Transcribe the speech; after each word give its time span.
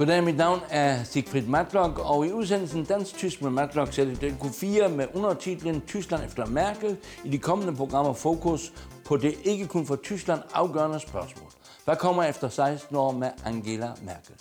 Goddag, 0.00 0.24
mit 0.24 0.36
navn 0.36 0.60
er 0.70 1.04
Sigfrid 1.04 1.42
Matlock, 1.42 1.98
og 1.98 2.26
i 2.26 2.32
udsendelsen 2.32 2.84
Dansk-Tysk 2.84 3.42
med 3.42 3.50
Matlock 3.50 3.92
sætter 3.92 4.14
den 4.14 4.38
Q4 4.40 4.88
med 4.88 5.06
undertitlen 5.14 5.82
Tyskland 5.86 6.24
efter 6.24 6.46
Merkel 6.46 6.96
i 7.24 7.30
de 7.30 7.38
kommende 7.38 7.76
programmer 7.76 8.12
fokus 8.12 8.72
på 9.04 9.16
det 9.16 9.34
ikke 9.44 9.66
kun 9.66 9.86
for 9.86 9.96
Tyskland 9.96 10.40
afgørende 10.54 11.00
spørgsmål. 11.00 11.48
Hvad 11.84 11.96
kommer 11.96 12.22
efter 12.22 12.48
16 12.48 12.96
år 12.96 13.12
med 13.12 13.30
Angela 13.44 13.90
Merkel? 14.02 14.34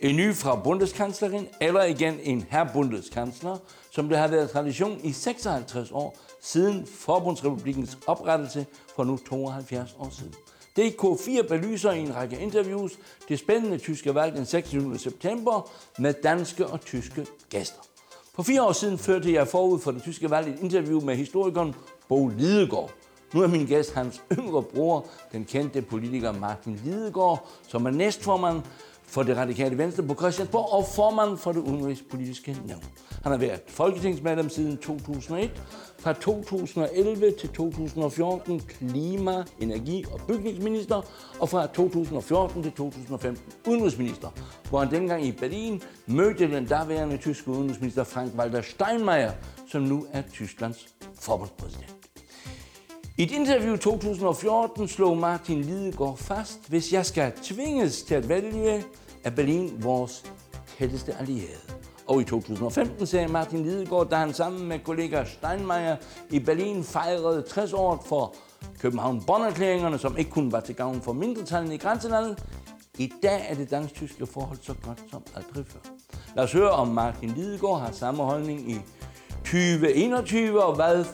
En 0.00 0.16
ny 0.16 0.34
fra 0.34 0.56
Bundeskanslerin, 0.56 1.48
eller 1.60 1.82
igen 1.82 2.18
en 2.22 2.46
herr 2.50 2.72
Bundeskansler, 2.72 3.56
som 3.90 4.08
det 4.08 4.18
har 4.18 4.28
været 4.28 4.50
tradition 4.50 5.00
i 5.04 5.12
56 5.12 5.90
år 5.90 6.16
siden 6.42 6.86
Forbundsrepublikens 6.86 7.98
oprettelse 8.06 8.66
for 8.96 9.04
nu 9.04 9.16
72 9.16 9.96
år 9.98 10.08
siden. 10.10 10.34
DK4 10.78 11.42
belyser 11.48 11.92
i 11.92 12.00
en 12.00 12.14
række 12.16 12.38
interviews 12.38 12.92
det 13.28 13.38
spændende 13.38 13.78
tyske 13.78 14.14
valg 14.14 14.36
den 14.36 14.46
26. 14.46 14.98
september 14.98 15.70
med 15.98 16.14
danske 16.22 16.66
og 16.66 16.80
tyske 16.80 17.26
gæster. 17.50 17.80
For 18.34 18.42
fire 18.42 18.62
år 18.62 18.72
siden 18.72 18.98
førte 18.98 19.32
jeg 19.32 19.48
forud 19.48 19.80
for 19.80 19.90
det 19.90 20.02
tyske 20.02 20.30
valg 20.30 20.48
et 20.48 20.58
interview 20.62 21.00
med 21.00 21.16
historikeren 21.16 21.74
Bo 22.08 22.28
Lidegaard. 22.28 22.90
Nu 23.34 23.42
er 23.42 23.46
min 23.46 23.66
gæst 23.66 23.94
hans 23.94 24.22
yngre 24.32 24.62
bror, 24.62 25.06
den 25.32 25.44
kendte 25.44 25.82
politiker 25.82 26.32
Martin 26.32 26.80
Lidegaard, 26.84 27.48
som 27.68 27.86
er 27.86 27.90
næstformand 27.90 28.62
for 29.12 29.22
det 29.22 29.36
radikale 29.36 29.78
venstre 29.78 30.02
på 30.02 30.14
Christiansborg 30.14 30.72
og 30.72 30.86
formand 30.86 31.38
for 31.38 31.52
det 31.52 31.60
udenrigspolitiske 31.60 32.56
nævn. 32.66 32.84
Han 33.22 33.32
har 33.32 33.38
været 33.38 33.60
folketingsmedlem 33.68 34.48
siden 34.48 34.76
2001, 34.76 35.62
fra 35.98 36.12
2011 36.12 37.30
til 37.40 37.48
2014 37.48 38.60
klima-, 38.60 39.44
energi- 39.60 40.04
og 40.12 40.20
bygningsminister, 40.28 41.02
og 41.40 41.48
fra 41.48 41.66
2014 41.66 42.62
til 42.62 42.72
2015 42.72 43.52
udenrigsminister, 43.68 44.28
hvor 44.70 44.78
han 44.78 44.90
dengang 44.90 45.26
i 45.26 45.32
Berlin 45.32 45.82
mødte 46.06 46.50
den 46.50 46.66
daværende 46.66 47.16
tyske 47.16 47.50
udenrigsminister 47.50 48.04
Frank-Walter 48.04 48.60
Steinmeier, 48.60 49.32
som 49.68 49.82
nu 49.82 50.06
er 50.12 50.22
Tysklands 50.32 50.88
forbundspræsident. 51.20 52.11
I 53.22 53.24
et 53.24 53.30
interview 53.30 53.74
i 53.74 53.78
2014 53.78 54.88
slog 54.88 55.16
Martin 55.16 55.60
Lidegaard 55.60 56.16
fast, 56.16 56.68
hvis 56.68 56.92
jeg 56.92 57.06
skal 57.06 57.32
tvinges 57.42 58.02
til 58.02 58.14
at 58.14 58.28
vælge, 58.28 58.84
er 59.24 59.30
Berlin 59.30 59.72
vores 59.82 60.24
tætteste 60.78 61.14
allierede. 61.20 61.74
Og 62.06 62.20
i 62.20 62.24
2015 62.24 63.06
sagde 63.06 63.28
Martin 63.28 63.62
Lidegaard, 63.62 64.08
da 64.10 64.16
han 64.16 64.34
sammen 64.34 64.68
med 64.68 64.78
kollega 64.78 65.24
Steinmeier 65.24 65.96
i 66.30 66.38
Berlin 66.38 66.84
fejrede 66.84 67.44
60 67.48 67.72
år 67.72 68.04
for 68.06 68.34
københavn 68.78 69.22
bonn 69.26 69.98
som 69.98 70.18
ikke 70.18 70.30
kun 70.30 70.52
var 70.52 70.60
til 70.60 70.74
gavn 70.74 71.02
for 71.02 71.12
mindretallene 71.12 71.74
i 71.74 71.78
grænselandet. 71.78 72.44
I 72.98 73.12
dag 73.22 73.46
er 73.48 73.54
det 73.54 73.70
dansk-tyske 73.70 74.26
forhold 74.26 74.58
så 74.62 74.74
godt 74.82 74.98
som 75.10 75.22
aldrig 75.36 75.66
før. 75.66 75.80
Lad 76.36 76.44
os 76.44 76.52
høre, 76.52 76.70
om 76.70 76.88
Martin 76.88 77.28
Lidegaard 77.28 77.80
har 77.80 77.92
samme 77.92 78.22
holdning 78.22 78.70
i 78.70 78.80
2021, 79.44 80.64
og 80.64 80.74
hvad 80.74 81.04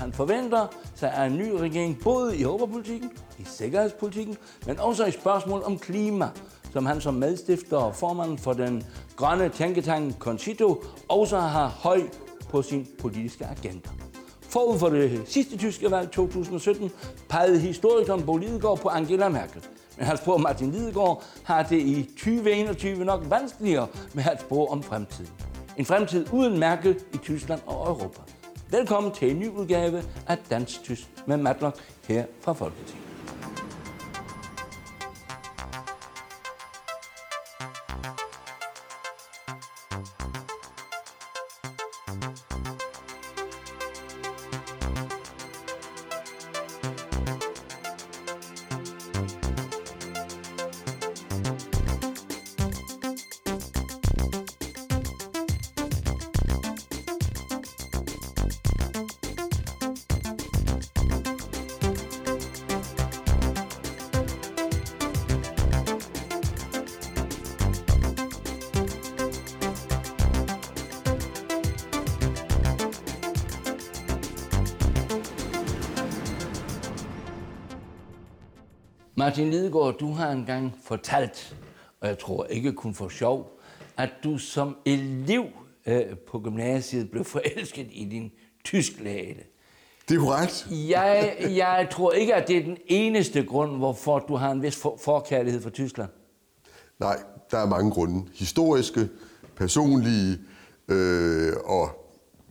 han 0.00 0.12
forventer 0.12 0.66
sig 0.94 1.12
af 1.12 1.26
en 1.26 1.36
ny 1.36 1.50
regering, 1.50 2.00
både 2.04 2.36
i 2.36 2.42
europapolitikken, 2.42 3.10
i 3.38 3.44
sikkerhedspolitikken, 3.44 4.36
men 4.66 4.80
også 4.80 5.04
i 5.04 5.10
spørgsmål 5.10 5.62
om 5.64 5.78
klima, 5.78 6.28
som 6.72 6.86
han 6.86 7.00
som 7.00 7.14
medstifter 7.14 7.76
og 7.76 7.96
formand 7.96 8.38
for 8.38 8.52
den 8.52 8.84
grønne 9.16 9.48
tænketank 9.48 10.18
Concito 10.18 10.84
også 11.08 11.38
har 11.38 11.66
høj 11.68 12.02
på 12.48 12.62
sin 12.62 12.88
politiske 12.98 13.46
agenda. 13.46 13.88
Forud 14.40 14.78
for 14.78 14.88
det 14.88 15.22
sidste 15.26 15.56
tyske 15.56 15.90
valg 15.90 16.10
2017 16.10 16.90
pegede 17.28 17.58
historikeren 17.58 18.22
Bo 18.22 18.36
Lidegaard 18.36 18.78
på 18.78 18.88
Angela 18.88 19.28
Merkel. 19.28 19.64
Men 19.96 20.06
hans 20.06 20.20
bror 20.20 20.36
Martin 20.36 20.70
Lidegaard 20.70 21.22
har 21.44 21.62
det 21.62 21.78
i 21.78 22.02
2021 22.02 23.04
nok 23.04 23.30
vanskeligere 23.30 23.86
med 24.12 24.24
at 24.24 24.40
spore 24.40 24.66
om 24.66 24.82
fremtiden. 24.82 25.32
En 25.76 25.84
fremtid 25.84 26.32
uden 26.32 26.58
Merkel 26.58 26.96
i 27.14 27.16
Tyskland 27.16 27.60
og 27.66 27.86
Europa. 27.86 28.20
Velkommen 28.72 29.12
til 29.12 29.30
en 29.30 29.38
ny 29.38 29.48
udgave 29.48 30.02
af 30.28 30.38
Dansk 30.50 30.82
Tysk 30.82 31.08
med 31.26 31.36
Matlock 31.36 31.76
her 32.08 32.24
fra 32.40 32.52
Folketinget. 32.52 33.09
Martin 79.40 79.60
Lidegaard, 79.60 79.98
du 79.98 80.12
har 80.12 80.30
engang 80.30 80.74
fortalt, 80.82 81.56
og 82.00 82.08
jeg 82.08 82.18
tror 82.18 82.44
ikke 82.44 82.72
kun 82.72 82.94
for 82.94 83.08
sjov, 83.08 83.60
at 83.96 84.10
du 84.24 84.38
som 84.38 84.76
elev 84.84 85.44
øh, 85.86 86.02
på 86.30 86.40
gymnasiet 86.40 87.10
blev 87.10 87.24
forelsket 87.24 87.88
i 87.92 88.04
din 88.04 88.30
tysklæge. 88.64 89.36
Det 90.08 90.16
er 90.16 90.20
korrekt. 90.20 90.68
Jeg, 90.70 91.36
jeg 91.40 91.88
tror 91.90 92.12
ikke, 92.12 92.34
at 92.34 92.48
det 92.48 92.56
er 92.56 92.62
den 92.62 92.76
eneste 92.86 93.42
grund, 93.44 93.76
hvorfor 93.76 94.18
du 94.18 94.36
har 94.36 94.50
en 94.50 94.62
vis 94.62 94.76
for, 94.76 94.98
forkærlighed 95.04 95.60
for 95.60 95.70
Tyskland. 95.70 96.10
Nej, 96.98 97.22
der 97.50 97.58
er 97.58 97.66
mange 97.66 97.90
grunde. 97.90 98.28
Historiske, 98.34 99.08
personlige 99.56 100.38
øh, 100.88 101.52
og 101.64 101.88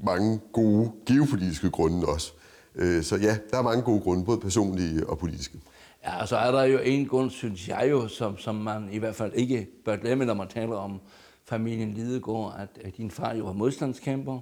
mange 0.03 0.39
gode 0.53 0.91
geopolitiske 1.05 1.69
grunde 1.69 2.07
også. 2.07 2.31
Øh, 2.75 3.03
så 3.03 3.15
ja, 3.15 3.37
der 3.51 3.57
er 3.57 3.61
mange 3.61 3.83
gode 3.83 4.01
grunde, 4.01 4.25
både 4.25 4.39
personlige 4.39 5.09
og 5.09 5.17
politiske. 5.17 5.59
Ja, 6.03 6.25
så 6.25 6.37
er 6.37 6.51
der 6.51 6.63
jo 6.63 6.79
en 6.79 7.07
grund, 7.07 7.29
synes 7.29 7.67
jeg 7.67 7.87
jo, 7.89 8.07
som, 8.07 8.37
som 8.37 8.55
man 8.55 8.89
i 8.91 8.97
hvert 8.97 9.15
fald 9.15 9.33
ikke 9.33 9.67
bør 9.85 9.95
glemme, 9.95 10.25
når 10.25 10.33
man 10.33 10.47
taler 10.47 10.75
om 10.75 11.01
familien 11.45 11.93
Lidegaard, 11.93 12.55
at, 12.59 12.85
at 12.85 12.97
din 12.97 13.11
far 13.11 13.33
jo 13.33 13.45
var 13.45 13.53
modstandskæmper, 13.53 14.39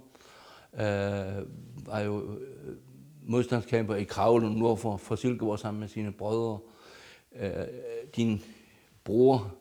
øh, 0.74 1.46
var 1.88 2.00
jo 2.00 2.22
øh, 2.22 2.76
modstandskæmper 3.24 3.96
i 3.96 4.04
Kravlen 4.04 4.52
nord 4.54 4.78
for, 4.78 4.98
for 4.98 5.16
Silkeborg 5.16 5.60
sammen 5.60 5.80
med 5.80 5.88
sine 5.88 6.12
brødre. 6.12 6.60
Øh, 7.36 7.52
din 8.16 8.42
bror 9.04 9.58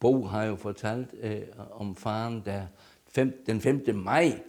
Bo 0.00 0.24
har 0.24 0.44
jo 0.44 0.56
fortalt 0.56 1.14
øh, 1.20 1.42
om 1.70 1.96
faren, 1.96 2.42
der 2.44 2.66
fem, 3.08 3.42
den 3.46 3.60
5. 3.60 3.84
maj 3.94 4.40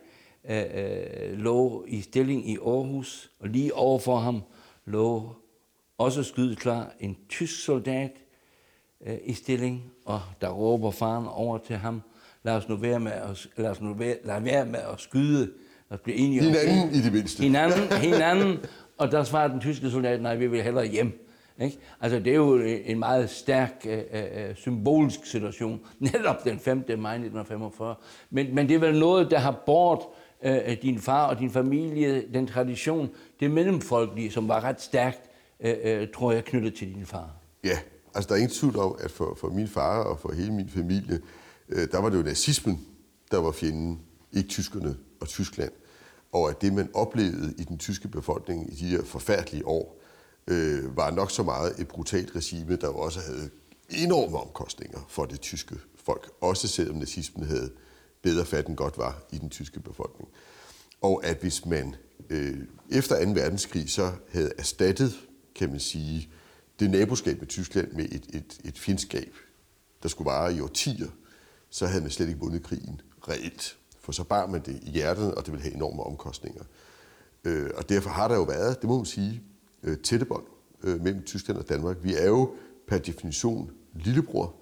øh, 0.50 0.64
øh, 0.74 1.40
lå 1.40 1.86
i 1.88 2.02
stilling 2.02 2.50
i 2.50 2.58
Aarhus, 2.58 3.32
og 3.40 3.50
lige 3.50 3.74
overfor 3.74 4.18
ham 4.18 4.44
lå 4.86 5.36
også 5.98 6.24
skyde 6.24 6.56
klar 6.56 6.92
en 7.00 7.18
tysk 7.30 7.64
soldat 7.66 8.12
øh, 9.08 9.18
i 9.24 9.34
stilling, 9.34 9.92
og 10.06 10.22
der 10.42 10.50
råber 10.50 10.92
faren 10.92 11.28
over 11.28 11.58
til 11.58 11.76
ham, 11.76 12.02
lad 12.44 12.54
os 12.54 12.70
nu 12.70 12.76
være 12.76 13.00
med 13.00 13.12
at, 13.12 13.48
lad 13.58 13.70
os 13.70 13.82
nu 13.82 13.94
være, 13.94 14.16
lad 14.24 14.42
være 14.42 14.66
med 14.66 14.80
at 14.80 15.00
skyde. 15.00 15.52
Lad 15.90 16.00
os 16.00 16.04
blive 16.04 16.18
enige 16.18 16.42
hinanden 16.42 16.84
om 16.84 16.90
i 16.90 17.02
det 17.02 17.14
mindste. 17.14 17.44
Hinanden, 17.44 17.98
hinanden. 17.98 18.58
Og 18.98 19.12
der 19.12 19.24
svarer 19.24 19.48
den 19.48 19.60
tyske 19.60 19.90
soldat, 19.90 20.22
nej, 20.22 20.36
vi 20.36 20.48
vil 20.48 20.64
hellere 20.64 20.86
hjem. 20.86 21.28
Ikke? 21.62 21.78
Altså, 22.02 22.20
det 22.20 22.28
er 22.28 22.36
jo 22.36 22.62
en 22.86 23.00
meget 23.00 23.30
stærk 23.30 23.86
øh, 23.86 24.02
øh, 24.14 24.56
symbolsk 24.56 25.26
situation, 25.26 25.80
netop 26.00 26.44
den 26.44 26.60
5. 26.60 26.78
maj 26.78 27.14
1945. 27.14 27.96
Men, 28.30 28.56
men 28.56 28.70
det 28.70 28.76
er 28.76 28.80
vel 28.80 29.00
noget, 29.00 29.32
der 29.32 29.38
har 29.38 29.64
bort 29.66 30.00
øh, 30.44 30.78
din 30.82 31.00
far 31.00 31.28
og 31.28 31.40
din 31.40 31.52
familie, 31.52 32.24
den 32.34 32.48
tradition, 32.48 33.10
det 33.40 33.52
mellemfolkelige, 33.52 34.32
som 34.32 34.48
var 34.48 34.64
ret 34.64 34.82
stærkt 34.82 35.27
Øh, 35.60 35.76
øh, 35.84 36.08
tror 36.16 36.32
jeg, 36.32 36.46
knyttet 36.46 36.76
til 36.76 36.96
din 36.96 37.06
far. 37.06 37.30
Ja, 37.64 37.80
altså 38.16 38.28
der 38.28 38.34
er 38.36 38.40
ingen 38.40 38.56
tvivl 38.56 38.78
om, 38.78 38.96
at 39.00 39.12
for, 39.12 39.38
for 39.40 39.50
min 39.50 39.68
far 39.68 40.04
og 40.04 40.20
for 40.20 40.34
hele 40.34 40.54
min 40.54 40.70
familie, 40.70 41.22
øh, 41.70 41.88
der 41.92 42.00
var 42.00 42.10
det 42.10 42.18
jo 42.18 42.24
nazismen, 42.24 42.88
der 43.32 43.38
var 43.38 43.52
fjenden, 43.52 44.02
ikke 44.34 44.50
tyskerne 44.50 44.98
og 45.20 45.28
Tyskland. 45.28 45.72
Og 46.32 46.50
at 46.50 46.62
det, 46.62 46.74
man 46.74 46.90
oplevede 46.94 47.54
i 47.58 47.64
den 47.64 47.78
tyske 47.78 48.08
befolkning 48.08 48.74
i 48.74 48.76
de 48.76 48.90
her 48.90 49.04
forfærdelige 49.04 49.68
år, 49.68 50.02
øh, 50.48 50.98
var 50.98 51.12
nok 51.12 51.32
så 51.32 51.44
meget 51.44 51.80
et 51.80 51.88
brutalt 51.88 52.36
regime, 52.36 52.76
der 52.76 52.88
også 52.88 53.20
havde 53.20 53.50
enorme 53.90 54.38
omkostninger 54.38 55.00
for 55.10 55.26
det 55.26 55.42
tyske 55.42 55.76
folk, 55.96 56.30
også 56.42 56.68
selvom 56.68 56.96
nazismen 56.96 57.48
havde 57.48 57.72
bedre 58.22 58.46
fat 58.46 58.68
end 58.68 58.78
godt 58.78 58.98
var 58.98 59.24
i 59.32 59.38
den 59.38 59.50
tyske 59.50 59.80
befolkning. 59.80 60.30
Og 61.02 61.26
at 61.26 61.38
hvis 61.38 61.66
man 61.66 61.96
øh, 62.30 62.58
efter 62.92 63.26
2. 63.26 63.32
verdenskrig 63.32 63.90
så 63.90 64.12
havde 64.30 64.52
erstattet 64.58 65.27
kan 65.58 65.70
man 65.70 65.80
sige, 65.80 66.30
det 66.80 66.90
naboskab 66.90 67.40
med 67.40 67.48
Tyskland 67.48 67.92
med 67.92 68.06
et, 68.06 68.26
et, 68.34 68.60
et 68.64 68.80
fjendskab, 68.80 69.34
der 70.04 70.10
skulle 70.10 70.26
vare 70.26 70.54
i 70.54 70.62
årtier, 70.62 71.08
så 71.70 71.86
havde 71.86 72.02
man 72.02 72.12
slet 72.12 72.28
ikke 72.28 72.40
vundet 72.40 72.64
krigen 72.64 73.02
reelt. 73.30 73.78
For 74.02 74.12
så 74.12 74.24
bar 74.24 74.48
man 74.48 74.62
det 74.66 74.80
i 74.84 74.90
hjertet, 74.90 75.36
og 75.36 75.46
det 75.46 75.52
ville 75.52 75.64
have 75.64 75.76
enorme 75.76 76.04
omkostninger. 76.04 76.64
Øh, 77.44 77.70
og 77.76 77.90
derfor 77.90 78.10
har 78.10 78.28
der 78.28 78.36
jo 78.36 78.44
været, 78.44 78.82
det 78.82 78.90
må 78.90 78.98
man 78.98 79.06
sige, 79.06 79.42
øh, 79.84 79.98
tætte 79.98 80.26
bånd 80.26 80.44
øh, 80.84 81.04
mellem 81.04 81.24
Tyskland 81.24 81.60
og 81.60 81.70
Danmark. 81.70 81.98
Vi 82.04 82.16
er 82.16 82.26
jo 82.26 82.52
per 82.88 82.98
definition 82.98 83.72
lillebror, 83.96 84.56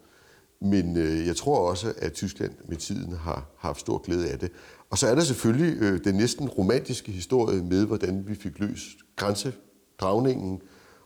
men 0.62 0.97
øh, 0.97 1.27
jeg 1.27 1.36
tror 1.36 1.69
også, 1.69 1.94
at 1.97 2.13
Tyskland 2.13 2.53
med 2.68 2.77
tiden 2.77 3.12
har, 3.12 3.18
har 3.18 3.47
haft 3.57 3.80
stor 3.80 3.97
glæde 3.97 4.30
af 4.30 4.39
det. 4.39 4.51
Og 4.89 4.97
så 4.97 5.07
er 5.07 5.15
der 5.15 5.21
selvfølgelig 5.21 5.81
øh, 5.81 6.03
den 6.03 6.15
næsten 6.15 6.50
romantiske 6.50 7.12
historie 7.12 7.63
med, 7.63 7.86
hvordan 7.86 8.27
vi 8.27 8.36
fik 8.36 8.59
løst 8.59 8.97
grænsedragningen, 9.15 10.62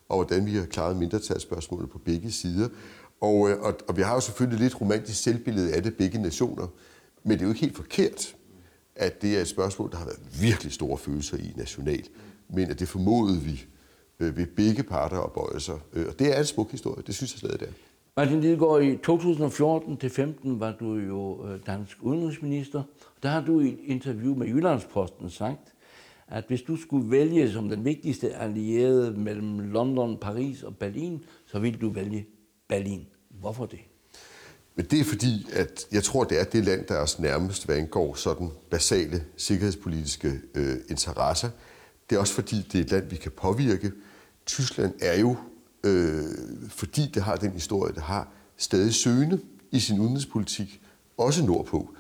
og 0.09 0.15
hvordan 0.15 0.45
vi 0.45 0.51
har 0.51 0.65
klaret 0.65 0.97
mindretalsspørgsmålet 0.97 1.89
på 1.89 1.97
begge 1.97 2.31
sider. 2.31 2.69
Og, 3.21 3.49
øh, 3.49 3.59
og, 3.59 3.73
og 3.87 3.97
vi 3.97 4.01
har 4.01 4.13
jo 4.13 4.19
selvfølgelig 4.19 4.59
lidt 4.59 4.81
romantisk 4.81 5.23
selvbillede 5.23 5.73
af 5.73 5.83
det, 5.83 5.97
begge 5.97 6.21
nationer. 6.21 6.67
Men 7.23 7.31
det 7.31 7.41
er 7.41 7.45
jo 7.45 7.49
ikke 7.49 7.61
helt 7.61 7.75
forkert, 7.75 8.35
at 8.95 9.21
det 9.21 9.37
er 9.37 9.41
et 9.41 9.47
spørgsmål, 9.47 9.91
der 9.91 9.97
har 9.97 10.05
været 10.05 10.19
virkelig 10.41 10.71
store 10.71 10.97
følelser 10.97 11.37
i 11.37 11.53
nationalt. 11.55 12.11
Men 12.49 12.71
at 12.71 12.79
det 12.79 12.87
formodede 12.87 13.41
vi 13.41 13.65
øh, 14.19 14.37
ved 14.37 14.47
begge 14.47 14.83
parter 14.83 15.21
at 15.21 15.31
bøje 15.31 15.59
sig. 15.59 15.79
Øh, 15.93 16.05
og 16.07 16.19
det 16.19 16.35
er 16.35 16.39
en 16.39 16.45
smuk 16.45 16.71
historie, 16.71 17.03
det 17.07 17.15
synes 17.15 17.33
jeg 17.33 17.39
stadig, 17.39 17.59
det 17.59 17.67
er. 17.67 17.73
Martin 18.17 18.41
Lidegaard, 18.41 18.83
i 18.83 18.97
2014 18.97 19.97
til 19.97 20.09
15 20.09 20.59
var 20.59 20.75
du 20.79 20.93
jo 20.93 21.47
øh, 21.47 21.59
dansk 21.65 21.97
udenrigsminister. 22.01 22.83
Der 23.23 23.29
har 23.29 23.41
du 23.41 23.59
i 23.59 23.67
et 23.67 23.79
interview 23.83 24.35
med 24.35 24.47
Jyllandsposten 24.47 25.29
sagt, 25.29 25.73
at 26.31 26.43
hvis 26.47 26.61
du 26.61 26.75
skulle 26.75 27.11
vælge 27.11 27.51
som 27.51 27.69
den 27.69 27.85
vigtigste 27.85 28.35
allierede 28.35 29.11
mellem 29.11 29.59
London, 29.59 30.17
Paris 30.21 30.63
og 30.63 30.77
Berlin, 30.77 31.23
så 31.45 31.59
ville 31.59 31.79
du 31.79 31.89
vælge 31.89 32.25
Berlin. 32.67 33.05
Hvorfor 33.29 33.65
det? 33.65 33.79
Men 34.75 34.85
det 34.85 34.99
er 34.99 35.03
fordi, 35.03 35.47
at 35.53 35.87
jeg 35.91 36.03
tror, 36.03 36.23
det 36.23 36.39
er 36.39 36.43
det 36.43 36.65
land, 36.65 36.85
der 36.85 36.95
er 36.95 37.01
os 37.01 37.19
nærmest, 37.19 37.65
hvad 37.65 37.75
angår 37.75 38.15
sådan 38.15 38.49
basale 38.69 39.23
sikkerhedspolitiske 39.37 40.41
øh, 40.55 40.75
interesser. 40.89 41.49
Det 42.09 42.15
er 42.15 42.19
også 42.19 42.33
fordi, 42.33 42.55
det 42.71 42.75
er 42.75 42.83
et 42.83 42.91
land, 42.91 43.09
vi 43.09 43.15
kan 43.15 43.31
påvirke. 43.31 43.91
Tyskland 44.45 44.93
er 45.01 45.19
jo, 45.19 45.35
øh, 45.83 46.23
fordi 46.69 47.11
det 47.13 47.23
har 47.23 47.35
den 47.35 47.51
historie, 47.51 47.93
det 47.93 48.03
har, 48.03 48.31
stadig 48.57 48.93
søgende 48.93 49.39
i 49.71 49.79
sin 49.79 49.99
udenrigspolitik, 49.99 50.81
også 51.17 51.45
nordpå. 51.45 51.93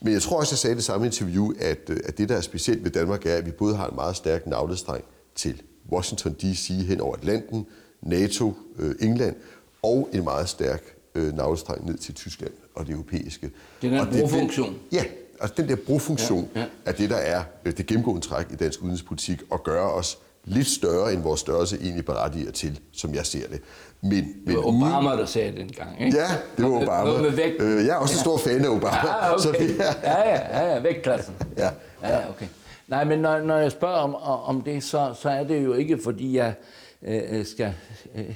Men 0.00 0.12
jeg 0.12 0.22
tror 0.22 0.38
også, 0.38 0.52
jeg 0.52 0.58
sagde 0.58 0.76
det 0.76 0.84
samme 0.84 1.06
interview, 1.06 1.52
at, 1.58 1.90
øh, 1.90 1.96
at 2.04 2.18
det, 2.18 2.28
der 2.28 2.36
er 2.36 2.40
specielt 2.40 2.84
ved 2.84 2.90
Danmark, 2.90 3.26
er, 3.26 3.34
at 3.34 3.46
vi 3.46 3.50
både 3.50 3.76
har 3.76 3.88
en 3.88 3.94
meget 3.94 4.16
stærk 4.16 4.46
navlestreng 4.46 5.04
til 5.34 5.62
Washington 5.92 6.32
D.C. 6.32 6.68
hen 6.68 7.00
over 7.00 7.16
Atlanten, 7.16 7.66
NATO, 8.02 8.54
øh, 8.78 8.94
England, 9.00 9.36
og 9.82 10.08
en 10.12 10.24
meget 10.24 10.48
stærk 10.48 10.96
øh, 11.14 11.34
navlestreng 11.34 11.86
ned 11.86 11.98
til 11.98 12.14
Tyskland 12.14 12.52
og 12.74 12.86
det 12.86 12.92
europæiske. 12.92 13.50
Det 13.82 13.92
er 13.92 14.02
en 14.02 14.20
brofunktion. 14.20 14.76
Ja, 14.92 15.04
altså 15.40 15.54
den 15.56 15.68
der 15.68 15.76
brofunktion 15.76 16.48
ja, 16.54 16.60
ja. 16.60 16.66
er 16.84 16.92
det, 16.92 17.10
der 17.10 17.16
er 17.16 17.42
øh, 17.64 17.76
det 17.76 17.86
gennemgående 17.86 18.26
træk 18.26 18.46
i 18.52 18.56
dansk 18.56 18.82
udenrigspolitik, 18.82 19.42
og 19.50 19.62
gøre 19.62 19.92
os 19.92 20.18
lidt 20.46 20.66
større, 20.66 21.12
end 21.12 21.22
vores 21.22 21.40
størrelse 21.40 21.78
egentlig 21.82 22.04
berettiger 22.04 22.50
til, 22.50 22.80
som 22.92 23.14
jeg 23.14 23.26
ser 23.26 23.48
det. 23.48 23.60
Men, 24.00 24.10
men 24.10 24.42
det 24.46 24.56
var 24.56 24.66
Obama, 24.66 25.10
der 25.10 25.26
sagde 25.26 25.48
det 25.48 25.58
dengang, 25.58 26.00
ikke? 26.00 26.18
Ja, 26.18 26.26
det 26.56 26.64
var 26.64 26.82
Obama. 26.82 27.22
Med 27.22 27.30
vægt. 27.30 27.62
Øh, 27.62 27.86
jeg 27.86 27.94
er 27.94 27.96
også 27.96 28.14
en 28.14 28.20
stor 28.20 28.38
fan 28.38 28.64
af 28.64 28.68
Obama. 28.68 28.96
Ja, 29.06 29.32
okay. 29.32 29.42
så 29.42 29.52
det 29.52 29.80
er... 29.80 29.92
ja, 30.02 30.28
ja, 30.28 30.72
ja, 30.74 30.80
vægtklassen. 30.80 31.34
Ja, 31.56 31.70
ja. 32.02 32.08
ja, 32.08 32.30
okay. 32.30 32.46
Nej, 32.88 33.04
men 33.04 33.18
når, 33.18 33.40
når 33.40 33.56
jeg 33.56 33.72
spørger 33.72 33.96
om, 33.96 34.14
om 34.54 34.62
det, 34.62 34.82
så, 34.84 35.14
så 35.20 35.28
er 35.28 35.44
det 35.44 35.64
jo 35.64 35.72
ikke, 35.72 35.98
fordi 36.04 36.36
jeg 36.36 36.54
øh, 37.02 37.46
skal 37.46 37.74
øh, 38.14 38.34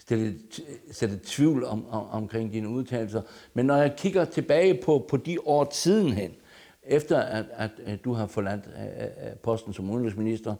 stille, 0.00 0.34
sætte 0.92 1.20
tvivl 1.26 1.64
om, 1.64 1.84
om, 1.90 2.06
omkring 2.10 2.52
dine 2.52 2.68
udtalelser. 2.68 3.22
Men 3.54 3.66
når 3.66 3.76
jeg 3.76 3.92
kigger 3.96 4.24
tilbage 4.24 4.80
på, 4.84 5.06
på 5.08 5.16
de 5.16 5.36
år 5.44 5.64
tiden 5.64 6.12
hen, 6.12 6.30
efter 6.82 7.20
at, 7.20 7.44
at, 7.56 7.70
at 7.86 8.04
du 8.04 8.12
har 8.12 8.26
forladt 8.26 8.60
øh, 8.78 9.02
øh, 9.04 9.36
posten 9.42 9.74
som 9.74 9.90
udenrigsminister, 9.90 10.54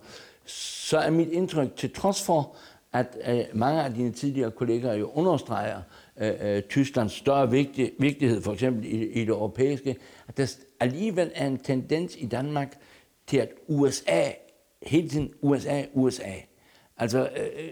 så 0.45 0.99
er 0.99 1.11
mit 1.11 1.29
indtryk, 1.29 1.77
til 1.77 1.93
trods 1.93 2.23
for, 2.23 2.57
at 2.93 3.19
øh, 3.29 3.45
mange 3.55 3.83
af 3.83 3.95
dine 3.95 4.13
tidligere 4.13 4.51
kolleger 4.51 4.95
jo 4.95 5.11
understreger 5.15 5.83
øh, 6.21 6.33
øh, 6.41 6.63
Tysklands 6.63 7.13
større 7.13 7.51
vigtig, 7.51 7.93
vigtighed, 7.99 8.43
for 8.43 8.53
eksempel 8.53 8.85
i, 8.85 9.07
i 9.07 9.21
det 9.21 9.29
europæiske, 9.29 9.97
at 10.29 10.37
der 10.37 10.57
alligevel 10.81 11.31
er 11.35 11.47
en 11.47 11.59
tendens 11.59 12.17
i 12.19 12.27
Danmark 12.27 12.79
til, 13.27 13.37
at 13.37 13.49
USA, 13.69 14.23
hele 14.83 15.09
tiden 15.09 15.31
USA, 15.43 15.83
USA. 15.95 16.33
Altså, 16.99 17.29
øh, 17.37 17.69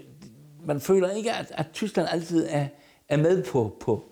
man 0.64 0.80
føler 0.80 1.10
ikke, 1.10 1.32
at, 1.32 1.52
at 1.54 1.66
Tyskland 1.72 2.08
altid 2.12 2.46
er, 2.50 2.66
er 3.08 3.16
med 3.16 3.42
på, 3.44 3.76
på 3.80 4.04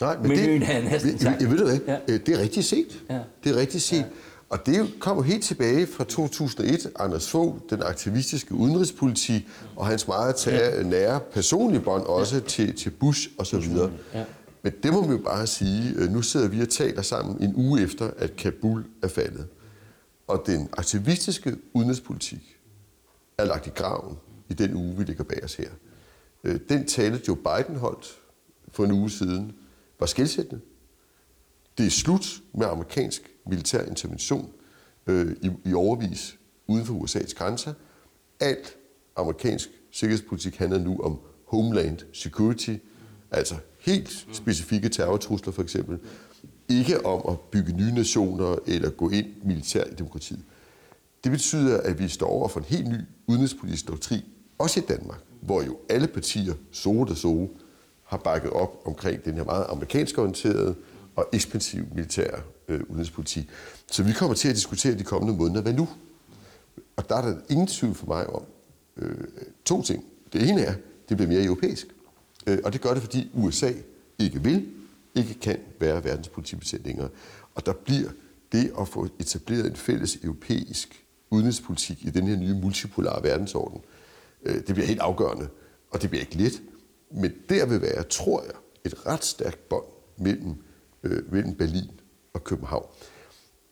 Nej, 0.00 0.16
men 0.16 0.28
menuen, 0.28 0.60
det, 0.60 0.66
her 0.68 0.82
næsten 0.82 1.18
sagt. 1.18 1.42
Jeg, 1.42 1.50
ved 1.50 1.58
du 1.58 1.64
hvad, 1.64 1.78
ja. 1.86 2.16
det 2.18 2.28
er 2.28 2.38
rigtigt 2.38 2.66
set. 2.66 3.02
Ja. 3.10 3.20
Det 3.44 3.52
er 3.52 3.60
rigtigt 3.60 3.82
set. 3.82 3.96
Ja. 3.98 4.04
Og 4.52 4.66
det 4.66 4.94
kommer 5.00 5.22
helt 5.22 5.44
tilbage 5.44 5.86
fra 5.86 6.04
2001. 6.04 6.92
Anders 6.98 7.30
Fogh, 7.30 7.58
den 7.70 7.82
aktivistiske 7.82 8.54
udenrigspolitik, 8.54 9.48
og 9.76 9.86
hans 9.86 10.08
meget 10.08 10.36
tage, 10.36 10.84
nære 10.84 11.20
personlige 11.20 11.80
bånd 11.80 12.02
også 12.02 12.36
ja. 12.36 12.40
til, 12.40 12.76
til 12.76 12.90
Bush 12.90 13.28
og 13.38 13.46
så 13.46 13.58
videre. 13.58 13.92
Ja. 14.14 14.24
Men 14.62 14.72
det 14.82 14.92
må 14.92 15.06
vi 15.06 15.12
jo 15.12 15.18
bare 15.18 15.46
sige, 15.46 15.94
øh, 15.96 16.10
nu 16.10 16.22
sidder 16.22 16.48
vi 16.48 16.60
og 16.60 16.68
taler 16.68 17.02
sammen 17.02 17.42
en 17.42 17.54
uge 17.56 17.82
efter, 17.82 18.10
at 18.18 18.36
Kabul 18.36 18.84
er 19.02 19.08
faldet. 19.08 19.46
Og 20.26 20.42
den 20.46 20.68
aktivistiske 20.72 21.56
udenrigspolitik 21.74 22.56
er 23.38 23.44
lagt 23.44 23.66
i 23.66 23.70
graven 23.70 24.16
i 24.48 24.54
den 24.54 24.74
uge, 24.74 24.96
vi 24.96 25.04
ligger 25.04 25.24
bag 25.24 25.44
os 25.44 25.54
her. 25.54 25.70
Øh, 26.44 26.60
den 26.68 26.86
tale, 26.86 27.20
Joe 27.28 27.36
Biden 27.36 27.76
holdt 27.76 28.06
for 28.72 28.84
en 28.84 28.92
uge 28.92 29.10
siden, 29.10 29.52
var 30.00 30.06
skældsættende. 30.06 30.60
Det 31.78 31.86
er 31.86 31.90
slut 31.90 32.26
med 32.54 32.66
amerikansk 32.66 33.31
militær 33.46 33.84
intervention 33.84 34.50
øh, 35.06 35.36
i, 35.42 35.50
i 35.64 35.74
overvis 35.74 36.38
uden 36.66 36.84
for 36.84 36.94
USA's 36.94 37.34
grænser. 37.34 37.72
Alt 38.40 38.76
amerikansk 39.16 39.68
sikkerhedspolitik 39.90 40.56
handler 40.56 40.78
nu 40.78 41.00
om 41.02 41.18
homeland 41.44 41.98
security, 42.12 42.76
altså 43.30 43.54
helt 43.80 44.26
specifikke 44.32 44.88
terrortrusler 44.88 45.52
for 45.52 45.62
eksempel. 45.62 45.98
Ikke 46.68 47.06
om 47.06 47.22
at 47.28 47.40
bygge 47.40 47.72
nye 47.72 47.92
nationer 47.92 48.56
eller 48.66 48.90
gå 48.90 49.10
ind 49.10 49.26
militært 49.44 49.88
i 49.92 49.94
demokratiet. 49.94 50.44
Det 51.24 51.32
betyder, 51.32 51.80
at 51.80 51.98
vi 51.98 52.08
står 52.08 52.26
over 52.26 52.48
for 52.48 52.60
en 52.60 52.66
helt 52.66 52.88
ny 52.88 52.98
udenrigspolitisk 53.26 53.88
doktrin, 53.88 54.22
også 54.58 54.80
i 54.80 54.82
Danmark, 54.82 55.20
hvor 55.40 55.62
jo 55.62 55.78
alle 55.88 56.06
partier, 56.06 56.54
so 56.70 57.04
der 57.04 57.14
so, 57.14 57.56
har 58.04 58.16
bakket 58.16 58.50
op 58.50 58.82
omkring 58.84 59.24
den 59.24 59.34
her 59.34 59.44
meget 59.44 59.66
amerikansk 59.68 60.18
orienterede 60.18 60.74
og 61.16 61.28
ekspansiv 61.32 61.84
militær 61.94 62.30
øh, 62.68 62.80
udenrigspolitik. 62.88 63.48
Så 63.90 64.02
vi 64.02 64.12
kommer 64.12 64.34
til 64.34 64.48
at 64.48 64.54
diskutere 64.54 64.94
de 64.94 65.04
kommende 65.04 65.38
måneder, 65.38 65.62
hvad 65.62 65.72
nu? 65.72 65.88
Og 66.96 67.08
der 67.08 67.16
er 67.16 67.22
der 67.22 67.36
ingen 67.50 67.66
tvivl 67.66 67.94
for 67.94 68.06
mig 68.06 68.26
om 68.26 68.42
øh, 68.96 69.16
to 69.64 69.82
ting. 69.82 70.04
Det 70.32 70.48
ene 70.48 70.60
er, 70.60 70.74
det 71.08 71.16
bliver 71.16 71.28
mere 71.28 71.44
europæisk. 71.44 71.86
Øh, 72.46 72.58
og 72.64 72.72
det 72.72 72.80
gør 72.80 72.94
det, 72.94 73.02
fordi 73.02 73.30
USA 73.34 73.72
ikke 74.18 74.42
vil, 74.42 74.68
ikke 75.14 75.34
kan 75.34 75.58
være 75.80 76.04
verdenspolitibetjent 76.04 76.84
længere. 76.84 77.08
Og 77.54 77.66
der 77.66 77.72
bliver 77.72 78.10
det 78.52 78.72
at 78.80 78.88
få 78.88 79.08
etableret 79.18 79.66
en 79.66 79.76
fælles 79.76 80.16
europæisk 80.16 81.04
udenrigspolitik 81.30 82.04
i 82.04 82.10
den 82.10 82.26
her 82.26 82.36
nye 82.36 82.54
multipolare 82.54 83.22
verdensorden, 83.22 83.80
øh, 84.42 84.54
det 84.54 84.74
bliver 84.74 84.86
helt 84.86 85.00
afgørende. 85.00 85.48
Og 85.90 86.02
det 86.02 86.10
bliver 86.10 86.20
ikke 86.20 86.36
let. 86.36 86.62
Men 87.10 87.32
der 87.48 87.66
vil 87.66 87.80
være, 87.80 88.02
tror 88.02 88.42
jeg, 88.42 88.52
et 88.84 89.06
ret 89.06 89.24
stærkt 89.24 89.68
bånd 89.68 89.84
mellem, 90.16 90.54
øh, 91.04 91.32
mellem 91.32 91.54
Berlin 91.54 91.90
og 92.34 92.44
København. 92.44 92.86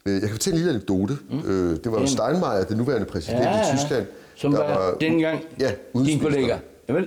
Øh, 0.06 0.12
jeg 0.12 0.20
kan 0.20 0.30
fortælle 0.30 0.54
en 0.54 0.64
lille 0.64 0.74
anekdote. 0.74 1.18
Mm. 1.30 1.38
Øh, 1.38 1.84
det 1.84 1.92
var 1.92 2.00
jo 2.00 2.06
Steinmeier, 2.06 2.64
den 2.64 2.76
nuværende 2.76 3.06
præsident 3.06 3.44
ja, 3.44 3.56
ja. 3.56 3.72
i 3.72 3.76
Tyskland. 3.76 4.06
Som 4.34 4.52
var, 4.52 4.58
var 4.58 4.96
dengang 4.98 5.40
ja, 5.60 5.74
din 5.94 6.20
kollega. 6.20 6.58
Jamen. 6.88 7.06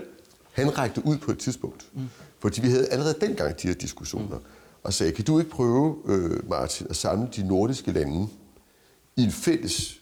Han 0.51 0.77
rækte 0.77 1.01
ud 1.05 1.17
på 1.17 1.31
et 1.31 1.39
tidspunkt, 1.39 1.85
mm. 1.93 2.01
fordi 2.39 2.61
vi 2.61 2.67
havde 2.67 2.87
allerede 2.87 3.15
dengang 3.21 3.61
de 3.61 3.67
her 3.67 3.75
diskussioner, 3.75 4.37
mm. 4.37 4.43
og 4.83 4.93
sagde, 4.93 5.11
kan 5.11 5.25
du 5.25 5.39
ikke 5.39 5.51
prøve, 5.51 5.97
øh, 6.05 6.49
Martin, 6.49 6.87
at 6.89 6.95
samle 6.95 7.29
de 7.35 7.47
nordiske 7.47 7.91
lande 7.91 8.27
i 9.15 9.23
en 9.23 9.31
fælles 9.31 9.99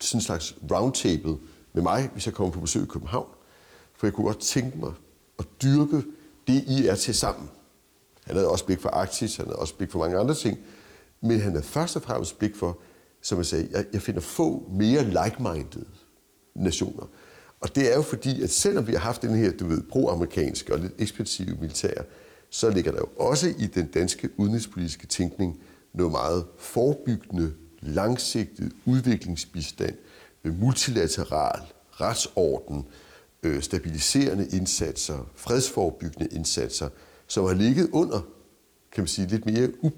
sådan 0.00 0.18
en 0.18 0.22
slags 0.22 0.56
roundtable 0.72 1.36
med 1.72 1.82
mig, 1.82 2.10
hvis 2.12 2.26
jeg 2.26 2.34
kommer 2.34 2.52
på 2.52 2.60
besøg 2.60 2.82
i 2.82 2.86
København? 2.86 3.28
For 3.96 4.06
jeg 4.06 4.14
kunne 4.14 4.26
godt 4.26 4.40
tænke 4.40 4.78
mig 4.78 4.92
at 5.38 5.46
dyrke 5.62 6.02
det, 6.46 6.64
I 6.66 6.86
er 6.86 6.94
til 6.94 7.14
sammen. 7.14 7.50
Han 8.26 8.36
havde 8.36 8.48
også 8.48 8.64
blik 8.64 8.80
for 8.80 8.88
Arktis, 8.88 9.36
han 9.36 9.46
havde 9.46 9.58
også 9.58 9.74
blik 9.74 9.90
for 9.90 9.98
mange 9.98 10.18
andre 10.18 10.34
ting, 10.34 10.58
men 11.20 11.40
han 11.40 11.52
havde 11.52 11.64
først 11.64 11.96
og 11.96 12.02
fremmest 12.02 12.38
blik 12.38 12.56
for, 12.56 12.78
som 13.22 13.38
jeg 13.38 13.46
sagde, 13.46 13.68
jeg, 13.70 13.84
jeg 13.92 14.02
finder 14.02 14.20
få 14.20 14.68
mere 14.70 15.04
like-minded 15.04 15.86
nationer. 16.54 17.08
Og 17.60 17.74
det 17.74 17.92
er 17.92 17.96
jo 17.96 18.02
fordi, 18.02 18.42
at 18.42 18.50
selvom 18.50 18.86
vi 18.86 18.92
har 18.92 18.98
haft 18.98 19.22
den 19.22 19.34
her, 19.34 19.52
du 19.52 19.66
ved, 19.66 19.82
pro-amerikanske 19.82 20.72
og 20.72 20.78
lidt 20.78 20.92
ekspansive 20.98 21.56
militær, 21.60 22.02
så 22.50 22.70
ligger 22.70 22.92
der 22.92 22.98
jo 22.98 23.08
også 23.18 23.54
i 23.58 23.66
den 23.66 23.86
danske 23.86 24.28
udenrigspolitiske 24.36 25.06
tænkning 25.06 25.60
noget 25.92 26.12
meget 26.12 26.44
forebyggende, 26.58 27.52
langsigtet 27.80 28.72
udviklingsbistand, 28.84 29.94
multilateral 30.44 31.60
retsorden, 32.00 32.84
øh, 33.42 33.62
stabiliserende 33.62 34.48
indsatser, 34.52 35.30
fredsforbyggende 35.34 36.28
indsatser, 36.32 36.88
som 37.26 37.44
har 37.44 37.54
ligget 37.54 37.88
under 37.92 38.26
kan 38.96 39.02
man 39.02 39.08
sige, 39.08 39.28
lidt 39.28 39.46
mere, 39.46 39.68
u, 39.82 39.90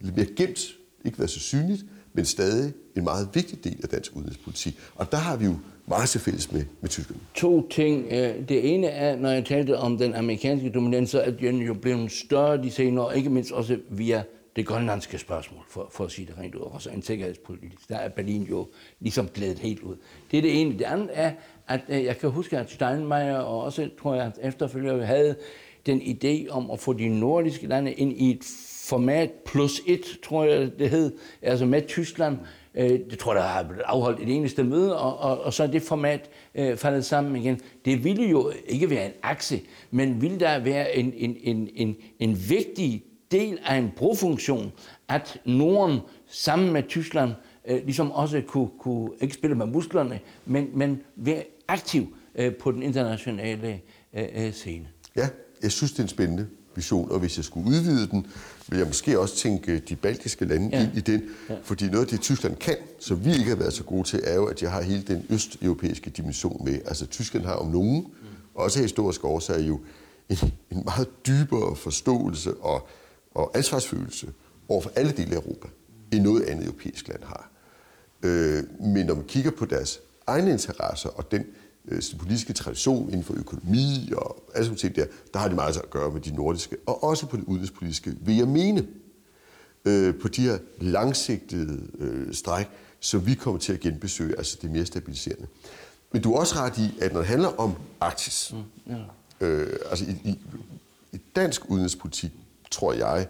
lidt 0.00 0.16
mere 0.16 0.26
gemt, 0.36 0.60
ikke 1.04 1.18
været 1.18 1.30
så 1.30 1.40
synligt, 1.40 1.84
men 2.12 2.24
stadig 2.24 2.72
en 2.96 3.04
meget 3.04 3.28
vigtig 3.34 3.64
del 3.64 3.76
af 3.82 3.88
dansk 3.88 4.16
udenrigspolitik. 4.16 4.78
Og 4.94 5.12
der 5.12 5.18
har 5.18 5.36
vi 5.36 5.44
jo 5.44 5.54
meget 5.86 6.08
til 6.08 6.20
fælles 6.20 6.52
med, 6.52 6.64
med 6.80 6.90
tyskerne. 6.90 7.20
To 7.34 7.68
ting. 7.68 8.06
Øh, 8.10 8.48
det 8.48 8.74
ene 8.74 8.86
er, 8.86 9.16
når 9.16 9.30
jeg 9.30 9.44
talte 9.44 9.78
om 9.78 9.98
den 9.98 10.14
amerikanske 10.14 10.70
dominans, 10.70 11.10
så 11.10 11.20
er 11.20 11.30
den 11.30 11.58
jo 11.58 11.74
blevet 11.74 12.12
større 12.12 12.62
de 12.62 12.70
senere 12.70 13.04
år, 13.04 13.12
ikke 13.12 13.30
mindst 13.30 13.52
også 13.52 13.78
via 13.90 14.22
det 14.56 14.66
grønlandske 14.66 15.18
spørgsmål, 15.18 15.62
for, 15.68 15.88
for 15.92 16.04
at 16.04 16.10
sige 16.10 16.26
det 16.26 16.38
rent 16.38 16.54
ud, 16.54 16.60
også 16.60 16.90
en 16.90 17.02
sikkerhedspolitisk. 17.02 17.88
Der 17.88 17.96
er 17.96 18.08
Berlin 18.08 18.42
jo 18.42 18.68
ligesom 19.00 19.28
glædet 19.28 19.58
helt 19.58 19.80
ud. 19.80 19.96
Det 20.30 20.36
er 20.36 20.42
det 20.42 20.60
ene. 20.60 20.78
Det 20.78 20.84
andet 20.84 21.10
er, 21.12 21.32
at 21.68 21.80
øh, 21.88 22.04
jeg 22.04 22.18
kan 22.18 22.30
huske, 22.30 22.58
at 22.58 22.70
Steinmeier 22.70 23.36
og 23.38 23.62
også, 23.62 23.88
tror 24.02 24.14
jeg, 24.14 24.26
at 24.26 24.38
efterfølgere 24.42 25.06
havde 25.06 25.36
den 25.90 26.00
idé 26.00 26.48
om 26.50 26.70
at 26.70 26.78
få 26.80 26.92
de 26.92 27.08
nordiske 27.08 27.66
lande 27.66 27.92
ind 27.92 28.12
i 28.12 28.30
et 28.30 28.44
format 28.84 29.30
plus 29.46 29.80
et, 29.86 30.04
tror 30.22 30.44
jeg 30.44 30.78
det 30.78 30.90
hed, 30.90 31.12
altså 31.42 31.66
med 31.66 31.82
Tyskland. 31.86 32.38
Øh, 32.74 32.90
det 33.10 33.18
tror 33.18 33.34
jeg, 33.34 33.42
der 33.42 33.48
har 33.48 33.66
afholdt 33.84 34.20
et 34.20 34.36
eneste 34.36 34.64
møde, 34.64 34.98
og, 34.98 35.18
og, 35.18 35.44
og 35.44 35.52
så 35.52 35.62
er 35.62 35.66
det 35.66 35.82
format 35.82 36.30
øh, 36.54 36.76
faldet 36.76 37.04
sammen 37.04 37.36
igen. 37.36 37.60
Det 37.84 38.04
ville 38.04 38.24
jo 38.24 38.52
ikke 38.68 38.90
være 38.90 39.06
en 39.06 39.12
akse, 39.22 39.60
men 39.90 40.22
ville 40.22 40.40
der 40.40 40.58
være 40.58 40.96
en, 40.96 41.12
en, 41.16 41.36
en, 41.42 41.68
en, 41.74 41.96
en 42.18 42.38
vigtig 42.48 43.04
del 43.30 43.58
af 43.66 43.76
en 43.76 43.92
brofunktion, 43.96 44.72
at 45.08 45.40
Norden 45.44 45.98
sammen 46.26 46.72
med 46.72 46.82
Tyskland 46.88 47.30
øh, 47.68 47.84
ligesom 47.84 48.12
også 48.12 48.42
kunne, 48.46 48.68
kunne 48.78 49.10
ikke 49.20 49.34
spille 49.34 49.56
med 49.56 49.66
musklerne, 49.66 50.20
men, 50.46 50.70
men 50.74 51.02
være 51.16 51.42
aktiv 51.68 52.16
øh, 52.34 52.54
på 52.54 52.72
den 52.72 52.82
internationale 52.82 53.80
øh, 54.14 54.24
øh 54.34 54.52
scene. 54.52 54.88
Ja, 55.16 55.28
jeg 55.62 55.72
synes, 55.72 55.92
det 55.92 55.98
er 55.98 56.02
en 56.02 56.08
spændende 56.08 56.46
vision, 56.74 57.10
og 57.10 57.18
hvis 57.18 57.36
jeg 57.36 57.44
skulle 57.44 57.70
udvide 57.70 58.06
den, 58.06 58.26
vil 58.68 58.78
jeg 58.78 58.86
måske 58.86 59.18
også 59.20 59.36
tænke 59.36 59.78
de 59.78 59.96
baltiske 59.96 60.44
lande 60.44 60.68
ja. 60.72 60.82
ind 60.82 60.96
i 60.96 61.00
den. 61.00 61.22
Ja. 61.48 61.54
Fordi 61.62 61.88
noget 61.88 62.04
af 62.04 62.06
det, 62.06 62.20
Tyskland 62.20 62.56
kan, 62.56 62.76
som 62.98 63.24
vi 63.24 63.32
ikke 63.32 63.48
har 63.48 63.56
været 63.56 63.72
så 63.72 63.84
gode 63.84 64.08
til, 64.08 64.20
er 64.24 64.34
jo, 64.34 64.46
at 64.46 64.62
jeg 64.62 64.70
har 64.70 64.82
hele 64.82 65.02
den 65.02 65.26
østeuropæiske 65.30 66.10
dimension 66.10 66.64
med. 66.64 66.74
Altså 66.84 67.06
Tyskland 67.06 67.44
har 67.44 67.54
om 67.54 67.66
nogen, 67.66 68.00
mm. 68.00 68.26
også 68.54 68.78
af 68.78 68.84
historiske 68.84 69.24
årsager, 69.24 69.60
jo 69.60 69.80
en, 70.28 70.36
en 70.70 70.82
meget 70.84 71.08
dybere 71.26 71.76
forståelse 71.76 72.54
og, 72.54 72.88
og 73.34 73.50
ansvarsfølelse 73.54 74.26
over 74.68 74.80
for 74.80 74.92
alle 74.96 75.12
dele 75.12 75.30
af 75.30 75.36
Europa, 75.36 75.68
end 76.12 76.22
noget 76.22 76.42
andet 76.42 76.64
europæisk 76.66 77.08
land 77.08 77.22
har. 77.22 77.50
Øh, 78.22 78.62
men 78.80 79.06
når 79.06 79.14
man 79.14 79.24
kigger 79.24 79.50
på 79.50 79.64
deres 79.64 80.00
egne 80.26 80.50
interesser 80.50 81.08
og 81.08 81.30
den 81.30 81.44
øh, 81.90 82.02
politiske 82.18 82.52
tradition 82.52 83.08
inden 83.08 83.24
for 83.24 83.34
økonomi 83.34 84.12
og 84.16 84.44
alle 84.54 84.64
sådan 84.64 84.78
ting 84.78 84.96
der, 84.96 85.06
der 85.32 85.38
har 85.38 85.48
de 85.48 85.54
meget 85.54 85.76
at 85.76 85.90
gøre 85.90 86.10
med 86.10 86.20
de 86.20 86.34
nordiske, 86.34 86.76
og 86.86 87.04
også 87.04 87.26
på 87.26 87.36
det 87.36 87.44
udenrigspolitiske, 87.44 88.16
vil 88.20 88.36
jeg 88.36 88.48
mene, 88.48 88.86
øh, 89.84 90.14
på 90.18 90.28
de 90.28 90.42
her 90.42 90.58
langsigtede 90.80 91.82
øh, 91.98 92.34
stræk, 92.34 92.68
som 93.00 93.26
vi 93.26 93.34
kommer 93.34 93.60
til 93.60 93.72
at 93.72 93.80
genbesøge, 93.80 94.38
altså 94.38 94.58
det 94.62 94.70
mere 94.70 94.86
stabiliserende. 94.86 95.46
Men 96.12 96.22
du 96.22 96.32
er 96.32 96.38
også 96.38 96.54
ret 96.54 96.78
i, 96.78 97.00
at 97.00 97.12
når 97.12 97.20
det 97.20 97.28
handler 97.28 97.48
om 97.48 97.74
Arktis, 98.00 98.54
mm, 98.86 98.92
ja. 99.40 99.46
øh, 99.46 99.78
altså 99.90 100.04
i, 100.04 100.28
i, 100.28 100.38
i 101.12 101.20
dansk 101.36 101.70
udenrigspolitik, 101.70 102.30
tror 102.70 102.92
jeg, 102.92 103.28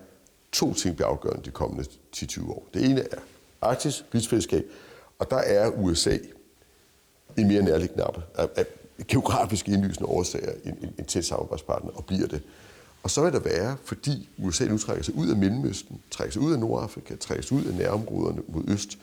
to 0.52 0.74
ting 0.74 0.96
bliver 0.96 1.08
afgørende 1.08 1.44
de 1.44 1.50
kommende 1.50 1.88
10-20 2.16 2.50
år. 2.50 2.68
Det 2.74 2.84
ene 2.84 3.00
er 3.00 3.18
Arktis, 3.62 4.04
rigsfællesskab, 4.14 4.64
og 5.18 5.30
der 5.30 5.36
er 5.36 5.68
USA 5.68 6.18
en 7.38 7.48
mere 7.48 7.62
nærliggende 7.62 8.04
af, 8.34 8.48
af 8.56 8.64
geografisk 9.08 9.68
indlysende 9.68 10.08
årsager 10.08 10.52
en, 10.64 10.74
en, 10.82 10.94
en 10.98 11.04
tæt 11.04 11.24
samarbejdspartner, 11.24 11.90
og 11.90 12.04
bliver 12.04 12.26
det. 12.26 12.42
Og 13.02 13.10
så 13.10 13.22
vil 13.22 13.32
der 13.32 13.38
være, 13.38 13.76
fordi 13.84 14.28
USA 14.38 14.64
nu 14.64 14.78
trækker 14.78 15.04
sig 15.04 15.14
ud 15.14 15.28
af 15.28 15.36
Mellemøsten, 15.36 16.00
trækker 16.10 16.32
sig 16.32 16.42
ud 16.42 16.52
af 16.52 16.58
Nordafrika, 16.58 17.16
trækker 17.16 17.44
sig 17.44 17.56
ud 17.56 17.64
af 17.64 17.74
nærområderne 17.74 18.42
mod 18.48 18.62
øst, 18.68 18.98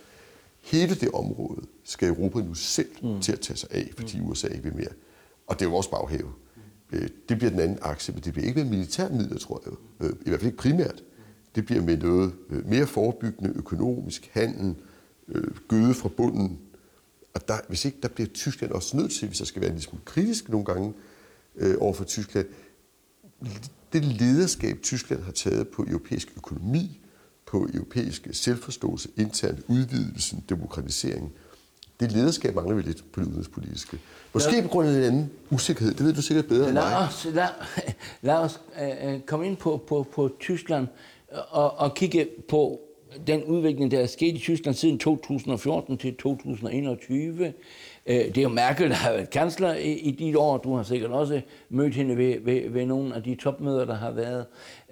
hele 0.61 0.95
det 0.95 1.11
område 1.11 1.61
skal 1.83 2.07
Europa 2.07 2.39
nu 2.39 2.53
selv 2.53 2.89
mm. 3.03 3.21
til 3.21 3.31
at 3.31 3.39
tage 3.39 3.57
sig 3.57 3.69
af, 3.71 3.89
fordi 3.97 4.19
mm. 4.19 4.27
USA 4.27 4.47
ikke 4.47 4.63
vil 4.63 4.75
mere. 4.75 4.93
Og 5.47 5.59
det 5.59 5.65
er 5.65 5.69
jo 5.69 5.71
vores 5.71 5.87
baghave. 5.87 6.31
Mm. 6.91 6.99
Det 7.29 7.37
bliver 7.37 7.49
den 7.49 7.59
anden 7.59 7.77
akse, 7.81 8.11
men 8.11 8.21
det 8.21 8.33
bliver 8.33 8.47
ikke 8.47 8.63
med 8.63 8.69
militærmidler, 8.69 9.37
tror 9.37 9.61
jeg. 9.65 9.73
Øh, 10.07 10.15
I 10.25 10.29
hvert 10.29 10.39
fald 10.39 10.51
ikke 10.51 10.57
primært. 10.57 11.03
Det 11.55 11.65
bliver 11.65 11.81
med 11.81 11.97
noget 11.97 12.33
øh, 12.49 12.69
mere 12.69 12.87
forebyggende, 12.87 13.53
økonomisk, 13.55 14.29
handel, 14.33 14.75
gøde 15.67 15.93
fra 15.93 16.09
bunden, 16.09 16.59
og 17.37 17.47
der, 17.47 17.57
hvis 17.67 17.85
ikke, 17.85 17.97
der 18.03 18.07
bliver 18.07 18.27
Tyskland 18.27 18.71
også 18.71 18.97
nødt 18.97 19.11
til, 19.11 19.27
hvis 19.27 19.37
der 19.37 19.45
skal 19.45 19.61
være 19.61 19.71
en 19.71 19.77
lille 19.77 19.99
kritisk 20.05 20.49
nogle 20.49 20.65
gange 20.65 20.93
øh, 21.55 21.75
over 21.79 21.93
for 21.93 22.03
Tyskland, 22.03 22.45
det 23.93 24.05
lederskab, 24.05 24.77
Tyskland 24.83 25.23
har 25.23 25.31
taget 25.31 25.67
på 25.67 25.85
europæisk 25.87 26.33
økonomi, 26.37 26.99
på 27.45 27.69
europæisk 27.73 28.27
selvforståelse, 28.31 29.09
intern 29.17 29.63
udvidelsen, 29.67 30.43
demokratisering, 30.49 31.31
det 31.99 32.11
lederskab 32.11 32.55
mangler 32.55 32.75
vi 32.75 32.81
lidt 32.81 33.11
på 33.11 33.19
det 33.19 33.27
udenrigspolitiske. 33.27 33.99
Måske 34.33 34.51
lad, 34.51 34.63
på 34.63 34.67
grund 34.67 34.87
af 34.87 34.93
en 34.93 35.03
anden 35.03 35.31
usikkerhed, 35.49 35.93
det 35.93 36.05
ved 36.05 36.13
du 36.13 36.21
sikkert 36.21 36.45
bedre 36.45 36.59
lad 36.61 36.67
end 36.67 36.73
mig. 36.73 36.97
Os, 36.97 37.27
lad, 37.33 37.47
lad 38.21 38.35
os 38.35 38.61
uh, 39.05 39.21
komme 39.21 39.47
ind 39.47 39.57
på, 39.57 39.83
på, 39.87 40.07
på 40.13 40.31
Tyskland 40.39 40.87
og, 41.49 41.77
og 41.77 41.95
kigge 41.95 42.29
på 42.49 42.86
den 43.27 43.43
udvikling, 43.43 43.91
der 43.91 43.99
er 43.99 44.05
sket 44.05 44.35
i 44.35 44.39
Tyskland 44.39 44.75
siden 44.75 44.99
2014 44.99 45.97
til 45.97 46.15
2021. 46.15 47.53
Øh, 48.05 48.15
det 48.15 48.37
er 48.37 48.41
jo 48.41 48.49
Merkel, 48.49 48.89
der 48.89 48.95
har 48.95 49.11
været 49.11 49.29
kansler 49.29 49.73
i, 49.73 49.91
i 49.93 50.11
de 50.11 50.37
år. 50.37 50.57
Du 50.57 50.75
har 50.75 50.83
sikkert 50.83 51.11
også 51.11 51.41
mødt 51.69 51.95
hende 51.95 52.17
ved, 52.17 52.39
ved, 52.41 52.69
ved 52.69 52.85
nogle 52.85 53.15
af 53.15 53.23
de 53.23 53.35
topmøder, 53.35 53.85
der 53.85 53.95
har 53.95 54.11
været, 54.11 54.45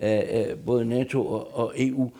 øh, 0.04 0.50
øh, 0.50 0.58
både 0.66 0.86
NATO 0.86 1.28
og, 1.28 1.58
og 1.58 1.74
EU. 1.78 2.12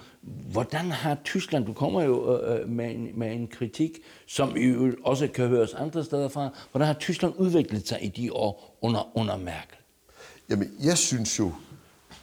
Hvordan 0.52 0.92
har 0.92 1.18
Tyskland, 1.24 1.66
du 1.66 1.74
kommer 1.74 2.02
jo 2.02 2.40
med, 2.68 2.92
en, 2.92 3.10
med 3.14 3.32
en 3.32 3.48
kritik, 3.48 4.00
som 4.28 4.58
jo 4.58 4.96
også 5.04 5.28
kan 5.28 5.48
høres 5.48 5.74
andre 5.74 6.04
steder 6.04 6.28
fra, 6.28 6.50
hvordan 6.72 6.88
har 6.88 6.94
Tyskland 6.94 7.34
udviklet 7.38 7.88
sig 7.88 8.00
i 8.02 8.08
de 8.08 8.34
år 8.34 8.78
under, 8.82 9.18
under 9.18 9.38
Merkel? 9.38 9.78
Jamen, 10.50 10.72
jeg 10.84 10.98
synes 10.98 11.40
jo, 11.40 11.52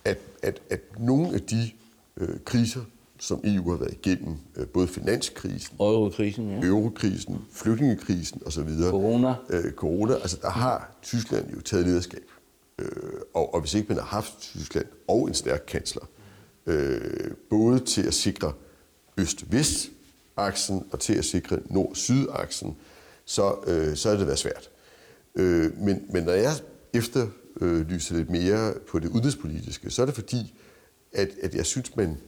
at, 0.04 0.18
at, 0.42 0.60
at 0.70 0.80
nogle 0.98 1.34
af 1.34 1.40
de 1.40 1.70
øh, 2.16 2.40
kriser, 2.44 2.80
som 3.22 3.40
EU 3.44 3.70
har 3.70 3.76
været 3.76 3.92
igennem, 3.92 4.36
øh, 4.56 4.66
både 4.66 4.88
finanskrisen, 4.88 5.76
eurokrisen, 5.80 6.50
ja. 6.50 6.66
eurokrisen 6.66 7.38
flygtningekrisen 7.52 8.42
osv. 8.46 8.68
Corona. 8.90 9.34
Øh, 9.50 9.72
corona, 9.72 10.14
altså 10.14 10.38
der 10.42 10.50
har 10.50 10.96
Tyskland 11.02 11.50
jo 11.54 11.60
taget 11.60 11.86
lederskab. 11.86 12.24
Øh, 12.78 12.86
og, 13.34 13.54
og 13.54 13.60
hvis 13.60 13.74
ikke 13.74 13.88
man 13.88 13.98
har 13.98 14.04
haft 14.04 14.38
Tyskland 14.40 14.86
og 15.08 15.28
en 15.28 15.34
stærk 15.34 15.64
kansler, 15.66 16.02
øh, 16.66 17.30
både 17.50 17.80
til 17.80 18.06
at 18.06 18.14
sikre 18.14 18.52
øst-vest-aksen 19.18 20.84
og 20.92 21.00
til 21.00 21.14
at 21.14 21.24
sikre 21.24 21.58
nord-syd-aksen, 21.70 22.76
så, 23.24 23.54
øh, 23.66 23.96
så 23.96 24.10
er 24.10 24.16
det 24.16 24.26
været 24.26 24.38
svært. 24.38 24.70
Øh, 25.34 25.78
men, 25.78 26.02
men 26.10 26.24
når 26.24 26.32
jeg 26.32 26.52
efterlyser 26.92 28.16
lidt 28.16 28.30
mere 28.30 28.74
på 28.88 28.98
det 28.98 29.08
udenrigspolitiske, 29.08 29.90
så 29.90 30.02
er 30.02 30.06
det 30.06 30.14
fordi, 30.14 30.54
at, 31.12 31.28
at 31.42 31.54
jeg 31.54 31.66
synes, 31.66 31.96
man 31.96 32.18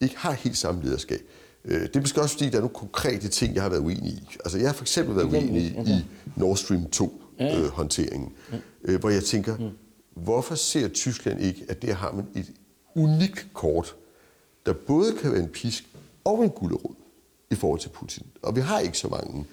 ikke 0.00 0.16
har 0.16 0.32
helt 0.32 0.56
samme 0.56 0.82
lederskab. 0.82 1.20
Øh, 1.64 1.80
det 1.80 1.96
er 1.96 2.00
måske 2.00 2.20
også, 2.20 2.34
fordi 2.34 2.50
der 2.50 2.56
er 2.56 2.60
nogle 2.60 2.74
konkrete 2.74 3.28
ting, 3.28 3.54
jeg 3.54 3.62
har 3.62 3.70
været 3.70 3.80
uenig 3.80 4.12
i. 4.12 4.28
Altså, 4.44 4.58
jeg 4.58 4.68
har 4.68 4.74
for 4.74 4.84
eksempel 4.84 5.16
været 5.16 5.26
uenig 5.26 5.64
i 5.64 6.04
Nord 6.36 6.56
Stream 6.56 6.86
2-håndteringen, 6.96 8.32
ja. 8.52 8.56
øh, 8.84 8.94
øh, 8.94 9.00
hvor 9.00 9.10
jeg 9.10 9.24
tænker, 9.24 9.56
mm. 9.56 10.22
hvorfor 10.22 10.54
ser 10.54 10.88
Tyskland 10.88 11.40
ikke, 11.40 11.64
at 11.68 11.82
der 11.82 11.94
har 11.94 12.12
man 12.12 12.26
et 12.34 12.52
unikt 12.94 13.48
kort, 13.54 13.96
der 14.66 14.72
både 14.72 15.12
kan 15.20 15.32
være 15.32 15.40
en 15.42 15.48
pisk 15.48 15.84
og 16.24 16.44
en 16.44 16.50
gulderod 16.50 16.94
i 17.50 17.54
forhold 17.54 17.80
til 17.80 17.88
Putin. 17.88 18.26
Og 18.42 18.56
vi 18.56 18.60
har 18.60 18.80
ikke 18.80 18.98
så 18.98 19.08
mange, 19.08 19.46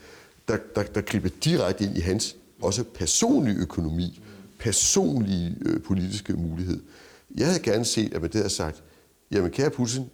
der, 0.47 0.57
der, 0.75 0.83
der 0.83 1.01
griber 1.01 1.29
direkte 1.43 1.83
ind 1.83 1.97
i 1.97 1.99
hans 1.99 2.35
også 2.61 2.83
personlige 2.83 3.57
økonomi, 3.57 4.21
personlige 4.59 5.55
øh, 5.61 5.81
politiske 5.81 6.33
mulighed. 6.33 6.81
Jeg 7.35 7.47
havde 7.47 7.59
gerne 7.59 7.85
set, 7.85 8.13
at 8.13 8.21
man 8.21 8.31
det 8.31 8.35
havde 8.35 8.49
sagt, 8.49 8.83
jamen 9.31 9.51
kære 9.51 9.69
Putin, 9.69 10.09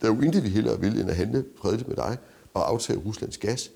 der 0.00 0.10
er 0.10 0.14
jo 0.14 0.20
intet, 0.20 0.44
vi 0.44 0.48
hellere 0.48 0.80
vil, 0.80 1.00
end 1.00 1.10
at 1.10 1.16
handle 1.16 1.44
fredeligt 1.56 1.88
med 1.88 1.96
dig 1.96 2.18
og 2.54 2.68
aftage 2.68 2.98
Ruslands 2.98 3.38
gas. 3.38 3.70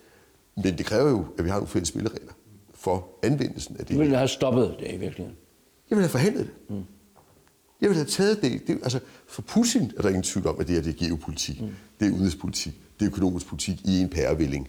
Men 0.57 0.79
det 0.79 0.87
kræver 0.87 1.11
jo, 1.11 1.27
at 1.39 1.45
vi 1.45 1.49
har 1.49 1.57
nogle 1.57 1.69
fælles 1.69 1.89
spilleregler 1.89 2.33
for 2.75 3.09
anvendelsen 3.23 3.77
af 3.79 3.87
det. 3.87 3.95
Du 3.95 3.99
ville 3.99 4.17
have 4.17 4.29
stoppet 4.29 4.77
det 4.81 4.87
i 4.87 4.97
virkeligheden? 4.97 5.37
Jeg 5.91 5.97
ville 5.97 6.03
have 6.03 6.11
forhandlet 6.11 6.47
det. 6.47 6.77
Mm. 6.77 6.85
Jeg 7.81 7.91
ville 7.91 7.97
have 7.97 8.11
taget 8.11 8.43
det. 8.43 8.67
det. 8.67 8.79
Altså, 8.83 9.01
for 9.27 9.43
Putin 9.43 9.93
er 9.97 10.03
der 10.03 10.09
ingen 10.09 10.23
tvivl 10.23 10.47
om, 10.47 10.61
at 10.61 10.67
det 10.67 10.75
her 10.75 10.83
det 10.83 11.03
er 11.03 11.07
geopolitik, 11.07 11.61
mm. 11.61 11.69
det 12.01 12.09
er 12.09 12.13
udenrigspolitik, 12.13 12.73
det 13.01 13.07
er 13.07 13.11
økonomisk 13.11 13.47
politik 13.47 13.81
i 13.85 14.01
en 14.01 14.09
pærevælling. 14.09 14.69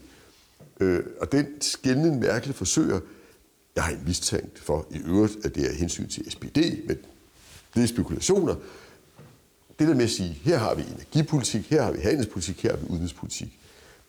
Øh, 0.80 1.04
og 1.22 1.32
den 1.32 1.48
skældende 1.62 2.20
Merkel 2.20 2.54
forsøger, 2.54 3.00
jeg 3.76 3.84
har 3.84 3.92
en 3.92 4.04
mistænkt 4.06 4.60
for 4.60 4.88
i 4.92 4.98
øvrigt, 4.98 5.46
at 5.46 5.56
det 5.56 5.72
er 5.72 5.74
hensyn 5.74 6.08
til 6.08 6.32
SPD, 6.32 6.58
men 6.88 6.98
det 7.76 7.84
er 7.84 7.88
spekulationer, 7.88 8.56
det 9.80 9.88
der 9.88 9.96
med 9.96 10.04
at 10.04 10.10
sige, 10.10 10.30
her 10.30 10.58
har 10.58 10.76
vi 10.76 10.82
energipolitik, 10.82 11.70
her 11.70 11.84
har 11.84 11.92
vi 11.92 12.00
handelspolitik, 12.00 12.64
her 12.64 12.70
har 12.70 12.78
vi 12.78 12.86
udenrigspolitik, 12.90 13.60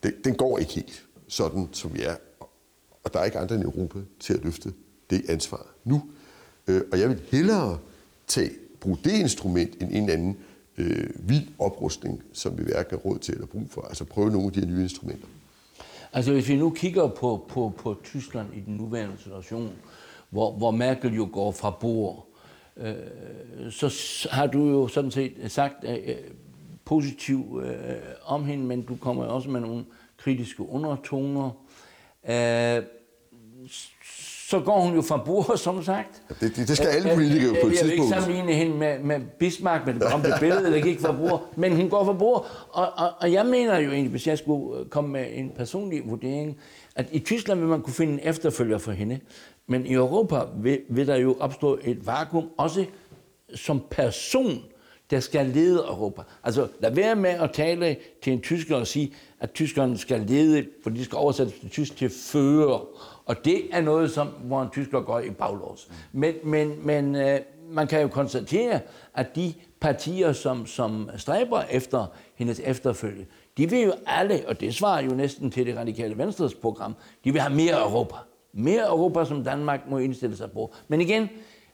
det, 0.03 0.15
den 0.23 0.35
går 0.35 0.57
ikke 0.57 0.73
helt 0.73 1.05
sådan, 1.27 1.69
som 1.71 1.93
vi 1.93 2.01
er. 2.01 2.15
Og 3.03 3.13
der 3.13 3.19
er 3.19 3.25
ikke 3.25 3.39
andre 3.39 3.55
end 3.55 3.63
Europa 3.63 3.99
til 4.19 4.33
at 4.33 4.43
løfte 4.43 4.73
det 5.09 5.29
ansvar 5.29 5.65
nu. 5.83 6.03
Øh, 6.67 6.81
og 6.91 6.99
jeg 6.99 7.09
vil 7.09 7.21
hellere 7.31 7.79
tage, 8.27 8.51
bruge 8.79 8.97
det 9.03 9.11
instrument 9.11 9.81
end 9.81 9.91
en 9.91 10.09
anden 10.09 10.37
øh, 10.77 11.29
vild 11.29 11.47
oprustning, 11.59 12.23
som 12.33 12.57
vi 12.57 12.63
hverken 12.63 12.91
har 12.91 12.97
råd 12.97 13.19
til 13.19 13.33
eller 13.33 13.47
brug 13.47 13.67
for. 13.69 13.81
Altså 13.81 14.05
prøve 14.05 14.31
nogle 14.31 14.47
af 14.47 14.53
de 14.53 14.59
her 14.59 14.67
nye 14.67 14.83
instrumenter. 14.83 15.27
Altså 16.13 16.31
hvis 16.31 16.47
vi 16.47 16.55
nu 16.55 16.69
kigger 16.69 17.07
på, 17.07 17.45
på, 17.49 17.73
på 17.77 17.97
Tyskland 18.03 18.47
i 18.53 18.59
den 18.59 18.75
nuværende 18.75 19.17
situation, 19.17 19.71
hvor, 20.29 20.51
hvor 20.51 20.71
Merkel 20.71 21.13
jo 21.13 21.29
går 21.31 21.51
fra 21.51 21.69
bord, 21.69 22.27
øh, 22.79 23.71
så 23.71 24.27
har 24.31 24.47
du 24.47 24.69
jo 24.69 24.87
sådan 24.87 25.11
set 25.11 25.33
sagt 25.47 25.75
øh, 25.83 26.15
positiv 26.85 27.61
øh, 27.65 27.95
om 28.25 28.45
hende, 28.45 28.65
men 28.65 28.81
du 28.81 28.95
kommer 28.95 29.25
også 29.25 29.49
med 29.49 29.61
nogle 29.61 29.85
kritiske 30.17 30.69
undertoner. 30.69 31.49
Øh, 32.29 32.83
så 34.49 34.59
går 34.59 34.79
hun 34.79 34.95
jo 34.95 35.01
fra 35.01 35.17
bord, 35.17 35.57
som 35.67 35.83
sagt. 35.83 36.21
Det, 36.39 36.55
det, 36.55 36.67
det 36.67 36.77
skal 36.77 36.87
alle 36.87 37.09
politikere 37.13 37.55
på 37.61 37.67
et 37.67 37.73
tidspunkt. 37.73 37.81
Jeg 37.81 37.85
vil 37.85 37.91
ikke 37.91 38.07
sammenligne 38.07 38.53
hende 38.53 38.77
med, 38.77 38.99
med 38.99 39.19
Bismarck, 39.39 39.85
med 39.85 39.93
det 39.93 40.01
berømte 40.01 40.33
billede, 40.39 40.71
der 40.71 40.81
gik 40.81 40.99
fra 40.99 41.11
bord, 41.11 41.53
men 41.55 41.75
hun 41.75 41.89
går 41.89 42.05
fra 42.05 42.13
bord. 42.13 42.47
Og, 42.69 42.87
og, 42.97 43.09
og 43.19 43.31
jeg 43.31 43.45
mener 43.45 43.77
jo 43.79 43.91
egentlig, 43.91 44.11
hvis 44.11 44.27
jeg 44.27 44.37
skulle 44.37 44.89
komme 44.89 45.09
med 45.09 45.25
en 45.31 45.51
personlig 45.55 46.01
vurdering, 46.05 46.57
at 46.95 47.05
i 47.11 47.19
Tyskland 47.19 47.59
vil 47.59 47.69
man 47.69 47.81
kunne 47.81 47.93
finde 47.93 48.13
en 48.13 48.19
efterfølger 48.23 48.77
for 48.77 48.91
hende, 48.91 49.19
men 49.67 49.85
i 49.85 49.93
Europa 49.93 50.41
vil, 50.57 50.81
vil 50.89 51.07
der 51.07 51.15
jo 51.15 51.37
opstå 51.39 51.79
et 51.83 52.07
vakuum, 52.07 52.49
også 52.57 52.85
som 53.55 53.83
person, 53.91 54.63
der 55.09 55.19
skal 55.19 55.45
lede 55.45 55.79
Europa. 55.79 56.21
Altså, 56.43 56.67
lad 56.79 56.91
være 56.91 57.15
med 57.15 57.29
at 57.29 57.51
tale 57.53 57.97
til 58.21 58.33
en 58.33 58.41
tysker 58.41 58.75
og 58.75 58.87
sige, 58.87 59.13
at 59.39 59.51
tyskerne 59.51 59.97
skal 59.97 60.21
lede, 60.21 60.65
for 60.83 60.89
de 60.89 61.05
skal 61.05 61.15
oversættes 61.15 61.59
til 61.59 61.69
tysk 61.69 61.97
til 61.97 62.09
fører. 62.09 62.87
Og 63.25 63.45
det 63.45 63.61
er 63.71 63.81
noget, 63.81 64.11
som, 64.11 64.27
hvor 64.27 64.61
en 64.61 64.69
tysker 64.69 65.01
går 65.01 65.19
i 65.19 65.29
baglås. 65.29 65.87
Men, 66.11 66.33
men, 66.43 66.85
men 66.85 67.15
øh, 67.15 67.39
man 67.69 67.87
kan 67.87 68.01
jo 68.01 68.07
konstatere, 68.07 68.79
at 69.13 69.35
de 69.35 69.53
partier, 69.79 70.33
som, 70.33 70.65
som 70.65 71.09
stræber 71.17 71.61
efter 71.61 72.05
hendes 72.35 72.61
efterfølge, 72.63 73.27
de 73.57 73.69
vil 73.69 73.81
jo 73.81 73.93
alle, 74.05 74.43
og 74.47 74.59
det 74.59 74.75
svarer 74.75 75.01
jo 75.01 75.09
næsten 75.09 75.51
til 75.51 75.65
det 75.65 75.77
radikale 75.77 76.17
venstres 76.17 76.53
program, 76.53 76.95
de 77.23 77.31
vil 77.31 77.41
have 77.41 77.55
mere 77.55 77.81
Europa. 77.81 78.15
Mere 78.53 78.87
Europa, 78.87 79.25
som 79.25 79.43
Danmark 79.43 79.79
må 79.89 79.97
indstille 79.97 80.37
sig 80.37 80.51
på. 80.51 80.73
Men 80.87 81.01
igen, 81.01 81.29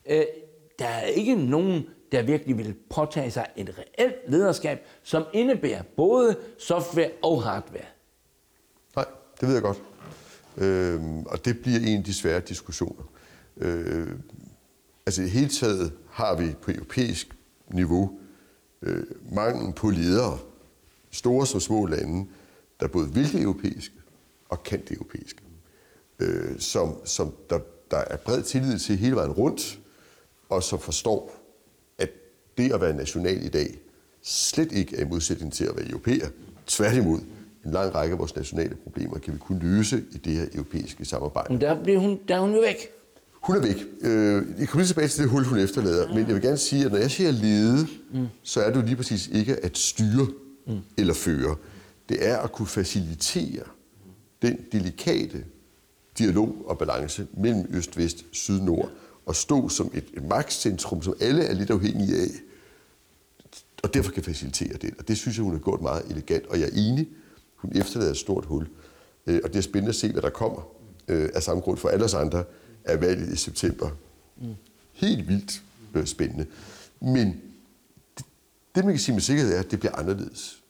øh, 0.05 0.23
der 0.79 0.85
er 0.85 1.05
ikke 1.05 1.35
nogen, 1.35 1.83
der 2.11 2.21
virkelig 2.21 2.57
vil 2.57 2.75
påtage 2.89 3.31
sig 3.31 3.45
et 3.55 3.75
reelt 3.79 4.15
lederskab, 4.27 4.79
som 5.03 5.23
indebærer 5.33 5.83
både 5.97 6.37
software 6.59 7.09
og 7.21 7.43
hardware. 7.43 7.85
Nej, 8.95 9.05
det 9.41 9.47
ved 9.47 9.55
jeg 9.55 9.63
godt. 9.63 9.81
Øh, 10.57 11.01
og 11.25 11.45
det 11.45 11.59
bliver 11.61 11.79
en 11.79 11.97
af 11.97 12.03
de 12.03 12.13
svære 12.13 12.39
diskussioner. 12.39 13.03
Øh, 13.57 14.07
altså 15.05 15.21
i 15.21 15.27
hele 15.27 15.49
taget 15.49 15.93
har 16.09 16.35
vi 16.35 16.55
på 16.61 16.71
europæisk 16.71 17.35
niveau 17.67 18.19
øh, 18.81 19.03
mangel 19.31 19.73
på 19.73 19.89
ledere, 19.89 20.39
store 21.11 21.47
som 21.47 21.59
små 21.59 21.85
lande, 21.85 22.27
der 22.79 22.87
både 22.87 23.13
vil 23.13 23.31
det 23.31 23.41
europæiske 23.41 23.95
og 24.49 24.63
kan 24.63 24.79
det 24.79 24.91
europæiske. 24.91 25.42
Øh, 26.23 26.59
som 26.59 27.05
som 27.05 27.33
der, 27.49 27.59
der 27.91 27.97
er 27.97 28.17
bred 28.17 28.43
tillid 28.43 28.79
til 28.79 28.97
hele 28.97 29.15
vejen 29.15 29.31
rundt, 29.31 29.79
og 30.49 30.63
som 30.63 30.79
forstår, 30.79 31.35
at 31.97 32.09
det 32.57 32.73
at 32.73 32.81
være 32.81 32.93
national 32.93 33.45
i 33.45 33.49
dag 33.49 33.77
slet 34.21 34.71
ikke 34.71 34.97
er 34.97 35.05
i 35.05 35.07
modsætning 35.07 35.53
til 35.53 35.65
at 35.65 35.75
være 35.75 35.87
europæer. 35.87 36.27
Tværtimod, 36.67 37.19
en 37.65 37.71
lang 37.71 37.95
række 37.95 38.13
af 38.13 38.19
vores 38.19 38.35
nationale 38.35 38.75
problemer 38.75 39.17
kan 39.17 39.33
vi 39.33 39.39
kun 39.39 39.59
løse 39.59 40.03
i 40.11 40.17
det 40.17 40.33
her 40.33 40.45
europæiske 40.53 41.05
samarbejde. 41.05 41.53
Men 41.53 41.61
der, 41.61 41.83
bliver 41.83 41.99
hun, 41.99 42.19
der 42.27 42.35
er 42.35 42.39
hun 42.39 42.53
jo 42.53 42.59
væk. 42.59 42.77
Hun 43.31 43.55
er 43.55 43.61
væk. 43.61 43.75
Øh, 44.01 44.43
jeg 44.59 44.67
kommer 44.67 44.81
lige 44.81 44.87
tilbage 44.87 45.07
til 45.07 45.23
det 45.23 45.29
hul, 45.29 45.43
hun 45.43 45.59
efterlader. 45.59 46.07
Men 46.07 46.17
jeg 46.17 46.35
vil 46.35 46.41
gerne 46.41 46.57
sige, 46.57 46.85
at 46.85 46.91
når 46.91 46.99
jeg 46.99 47.11
siger 47.11 47.31
lede, 47.31 47.87
mm. 48.13 48.27
så 48.43 48.61
er 48.61 48.69
det 48.69 48.75
jo 48.75 48.85
lige 48.85 48.95
præcis 48.95 49.27
ikke 49.27 49.65
at 49.65 49.77
styre 49.77 50.27
mm. 50.67 50.79
eller 50.97 51.13
føre. 51.13 51.55
Det 52.09 52.27
er 52.27 52.37
at 52.37 52.51
kunne 52.51 52.67
facilitere 52.67 53.63
den 54.41 54.57
delikate 54.71 55.43
dialog 56.17 56.55
og 56.65 56.77
balance 56.77 57.27
mellem 57.37 57.65
øst, 57.69 57.97
vest, 57.97 58.25
syd, 58.31 58.61
nord, 58.61 58.91
og 59.25 59.35
stå 59.35 59.69
som 59.69 59.91
et, 59.93 60.05
et 60.13 60.23
magtcentrum, 60.23 61.01
som 61.01 61.15
alle 61.19 61.43
er 61.43 61.53
lidt 61.53 61.69
afhængige 61.69 62.17
af, 62.17 62.27
og 63.83 63.93
derfor 63.93 64.11
kan 64.11 64.23
facilitere 64.23 64.77
det. 64.77 64.93
Og 64.99 65.07
det 65.07 65.17
synes 65.17 65.37
jeg, 65.37 65.43
hun 65.43 65.53
har 65.53 65.59
gjort 65.59 65.81
meget 65.81 66.05
elegant, 66.09 66.45
og 66.45 66.59
jeg 66.59 66.69
er 66.69 66.73
enig, 66.75 67.07
hun 67.55 67.71
efterlader 67.75 68.11
et 68.11 68.17
stort 68.17 68.45
hul. 68.45 68.67
Øh, 69.27 69.41
og 69.43 69.49
det 69.49 69.55
er 69.55 69.61
spændende 69.61 69.89
at 69.89 69.95
se, 69.95 70.11
hvad 70.11 70.21
der 70.21 70.29
kommer 70.29 70.61
øh, 71.07 71.29
af 71.33 71.43
samme 71.43 71.61
grund 71.61 71.77
for 71.77 71.89
alle 71.89 72.05
os 72.05 72.13
andre 72.13 72.43
af 72.85 73.01
valget 73.01 73.33
i 73.33 73.35
september. 73.35 73.89
Mm. 74.41 74.53
Helt 74.93 75.27
vildt 75.27 75.61
øh, 75.93 76.05
spændende. 76.05 76.45
Men 77.01 77.41
det, 78.17 78.25
det, 78.75 78.85
man 78.85 78.93
kan 78.93 78.99
sige 78.99 79.13
med 79.15 79.21
sikkerhed, 79.21 79.53
er, 79.53 79.59
at 79.59 79.71
det 79.71 79.79
bliver 79.79 79.95
anderledes. 79.95 80.63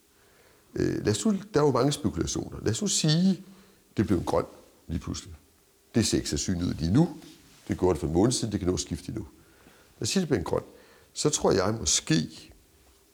Øh, 0.75 1.05
lad 1.05 1.11
os 1.11 1.25
nu, 1.25 1.31
der 1.53 1.59
er 1.61 1.65
jo 1.65 1.71
mange 1.71 1.91
spekulationer. 1.91 2.57
Lad 2.61 2.71
os 2.71 2.81
nu 2.81 2.87
sige, 2.87 3.43
det 3.97 4.07
blev 4.07 4.17
en 4.17 4.23
grøn 4.23 4.45
lige 4.87 4.99
pludselig. 4.99 5.33
Det 5.95 6.07
ser 6.07 6.17
ikke 6.17 6.29
så 6.29 6.37
synligt 6.37 6.65
ud 6.65 6.73
lige 6.73 6.93
nu. 6.93 7.17
Det 7.67 7.77
går 7.77 7.89
det 7.89 7.99
for 7.99 8.07
en 8.07 8.13
måned 8.13 8.31
siden, 8.31 8.51
det 8.51 8.59
kan 8.59 8.67
nå 8.67 8.73
at 8.73 8.79
skifte 8.79 9.11
nu. 9.11 9.27
Lad 9.99 10.01
os 10.01 10.09
sige, 10.09 10.21
det 10.21 10.27
bliver 10.27 10.39
en 10.39 10.45
grøn. 10.45 10.63
Så 11.13 11.29
tror 11.29 11.51
jeg 11.51 11.75
måske, 11.79 12.29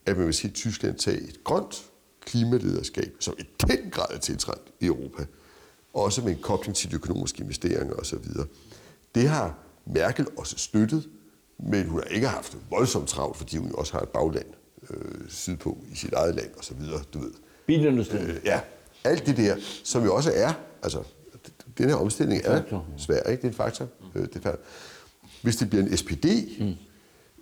at 0.05 0.17
man 0.17 0.25
vil 0.25 0.33
se 0.33 0.49
Tyskland 0.49 0.97
tage 0.97 1.21
et 1.21 1.43
grønt 1.43 1.85
klimalederskab, 2.21 3.15
som 3.19 3.35
i 3.39 3.43
den 3.67 3.91
grad 3.91 4.05
er 4.09 4.17
tiltrængt 4.17 4.71
i 4.79 4.85
Europa, 4.85 5.25
også 5.93 6.21
med 6.21 6.31
en 6.31 6.41
kobling 6.41 6.75
til 6.75 6.91
de 6.91 6.95
økonomiske 6.95 7.43
investeringer 7.43 7.95
osv. 7.95 8.23
Det 9.15 9.29
har 9.29 9.57
Merkel 9.85 10.27
også 10.37 10.57
støttet, 10.57 11.09
men 11.59 11.87
hun 11.87 11.99
har 11.99 12.07
ikke 12.07 12.27
haft 12.27 12.57
voldsomt 12.69 13.07
travlt, 13.07 13.37
fordi 13.37 13.57
hun 13.57 13.71
også 13.75 13.93
har 13.93 13.99
et 13.99 14.09
bagland 14.09 14.45
øh, 14.89 15.29
sydpå 15.29 15.77
i 15.91 15.95
sit 15.95 16.13
eget 16.13 16.35
land 16.35 16.49
osv. 16.59 16.77
Du 17.13 17.19
ved. 17.19 17.31
Bilindustrien. 17.65 18.29
Øh, 18.29 18.41
ja, 18.45 18.61
alt 19.03 19.25
det 19.25 19.37
der, 19.37 19.55
som 19.83 20.03
jo 20.03 20.15
også 20.15 20.31
er, 20.35 20.53
altså, 20.83 21.03
den 21.77 21.89
her 21.89 21.95
omstilling 21.95 22.41
er 22.45 22.61
svær, 22.97 23.23
ikke? 23.23 23.41
Det 23.41 23.43
er 23.43 23.47
en 23.47 23.53
faktor. 23.53 23.87
Mm. 24.15 24.27
Det 24.27 24.45
er 24.45 24.55
Hvis 25.41 25.55
det 25.55 25.69
bliver 25.69 25.83
en 25.85 25.97
SPD, 25.97 26.25
mm. 26.59 26.73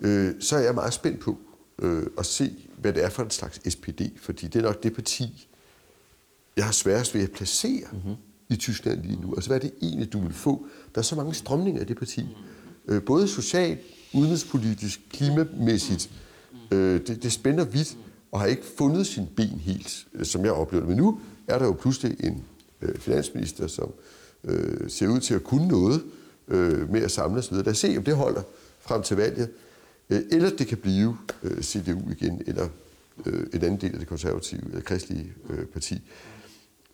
øh, 0.08 0.34
så 0.40 0.56
er 0.56 0.60
jeg 0.60 0.74
meget 0.74 0.92
spændt 0.92 1.20
på 1.20 1.38
øh, 1.78 2.06
at 2.18 2.26
se, 2.26 2.52
hvad 2.78 2.92
det 2.92 3.04
er 3.04 3.08
for 3.08 3.22
en 3.22 3.30
slags 3.30 3.72
SPD, 3.72 4.00
fordi 4.20 4.46
det 4.46 4.56
er 4.56 4.62
nok 4.62 4.82
det 4.82 4.94
parti, 4.94 5.48
jeg 6.56 6.64
har 6.64 6.72
sværest 6.72 7.14
ved 7.14 7.22
at 7.22 7.30
placere 7.30 7.86
mm-hmm. 7.92 8.14
i 8.48 8.56
Tyskland 8.56 9.02
lige 9.02 9.20
nu. 9.20 9.34
Altså, 9.34 9.50
hvad 9.50 9.56
er 9.56 9.60
det 9.60 9.72
egentlig, 9.82 10.12
du 10.12 10.20
vil 10.20 10.32
få? 10.32 10.66
Der 10.94 10.98
er 10.98 11.02
så 11.02 11.16
mange 11.16 11.34
strømninger 11.34 11.80
af 11.80 11.86
det 11.86 11.96
parti. 11.96 12.36
Øh, 12.88 13.02
både 13.02 13.28
socialt, 13.28 13.80
udenrigspolitisk, 14.14 15.00
klimamæssigt. 15.10 16.10
Øh, 16.70 17.00
det, 17.06 17.22
det 17.22 17.32
spænder 17.32 17.64
vidt 17.64 17.96
og 18.32 18.40
har 18.40 18.46
ikke 18.46 18.62
fundet 18.78 19.06
sin 19.06 19.26
ben 19.36 19.60
helt, 19.60 20.06
øh, 20.14 20.26
som 20.26 20.44
jeg 20.44 20.52
oplever 20.52 20.80
det. 20.80 20.88
Men 20.88 20.96
nu 20.98 21.20
er 21.48 21.58
der 21.58 21.66
jo 21.66 21.72
pludselig 21.72 22.24
en 22.24 22.44
øh, 22.82 22.98
finansminister, 22.98 23.66
som 23.66 23.84
øh, 23.84 24.17
øh, 24.44 24.90
ser 24.90 25.08
ud 25.08 25.20
til 25.20 25.34
at 25.34 25.44
kunne 25.44 25.68
noget 25.68 26.04
øh, 26.48 26.90
med 26.92 27.02
at 27.02 27.10
samle 27.10 27.38
osv. 27.38 27.54
Lad 27.54 27.68
os 27.68 27.78
se, 27.78 27.94
om 27.96 28.04
det 28.04 28.16
holder 28.16 28.42
frem 28.80 29.02
til 29.02 29.16
valget. 29.16 29.50
Øh, 30.10 30.22
eller 30.30 30.50
det 30.50 30.66
kan 30.66 30.78
blive 30.78 31.16
øh, 31.42 31.62
CDU 31.62 32.10
igen, 32.10 32.42
eller 32.46 32.68
øh, 33.26 33.46
en 33.54 33.62
anden 33.62 33.80
del 33.80 33.92
af 33.92 33.98
det 33.98 34.08
konservative, 34.08 34.64
eller 34.68 34.80
kristelige 34.80 35.32
øh, 35.50 35.66
parti. 35.66 36.02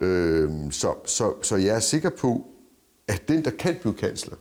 Øh, 0.00 0.50
så, 0.70 0.94
så, 1.06 1.34
så 1.42 1.56
jeg 1.56 1.76
er 1.76 1.80
sikker 1.80 2.10
på, 2.10 2.46
at 3.08 3.28
den, 3.28 3.44
der 3.44 3.50
kan 3.50 3.76
blive 3.80 3.94
kansler 3.94 4.36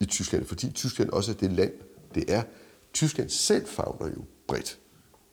i 0.00 0.04
Tyskland, 0.04 0.44
fordi 0.44 0.70
Tyskland 0.70 1.10
også 1.10 1.30
er 1.30 1.36
det 1.36 1.52
land, 1.52 1.72
det 2.14 2.24
er, 2.28 2.42
Tyskland 2.92 3.30
selv 3.30 3.66
fagner 3.66 4.06
jo 4.16 4.24
bredt. 4.46 4.78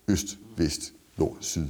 Øst, 0.07 0.37
vest, 0.57 0.93
nord, 1.17 1.37
syd. 1.39 1.67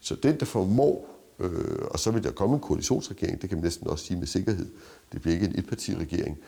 Så 0.00 0.14
den, 0.14 0.40
der 0.40 0.46
formår, 0.46 1.19
øh, 1.40 1.86
og 1.90 1.98
så 1.98 2.10
vil 2.10 2.24
der 2.24 2.30
komme 2.30 2.54
en 2.54 2.60
koalitionsregering, 2.60 3.42
det 3.42 3.48
kan 3.48 3.58
man 3.58 3.64
næsten 3.64 3.86
også 3.86 4.04
sige 4.04 4.18
med 4.18 4.26
sikkerhed. 4.26 4.66
Det 5.12 5.20
bliver 5.20 5.34
ikke 5.34 5.46
en 5.46 5.58
etpartiregering. 5.58 6.38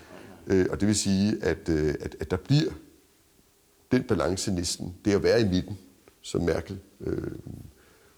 Øh, 0.47 0.67
og 0.71 0.81
det 0.81 0.89
vil 0.89 0.97
sige, 0.97 1.45
at, 1.45 1.69
øh, 1.69 1.95
at, 2.01 2.17
at 2.21 2.31
der 2.31 2.37
bliver 2.37 2.73
den 3.93 4.03
balance 4.03 4.53
næsten, 4.53 4.95
det 5.05 5.13
at 5.13 5.23
være 5.23 5.41
i 5.41 5.45
midten, 5.45 5.79
som 6.23 6.43
Merkel 6.43 6.79
øh, 7.01 7.33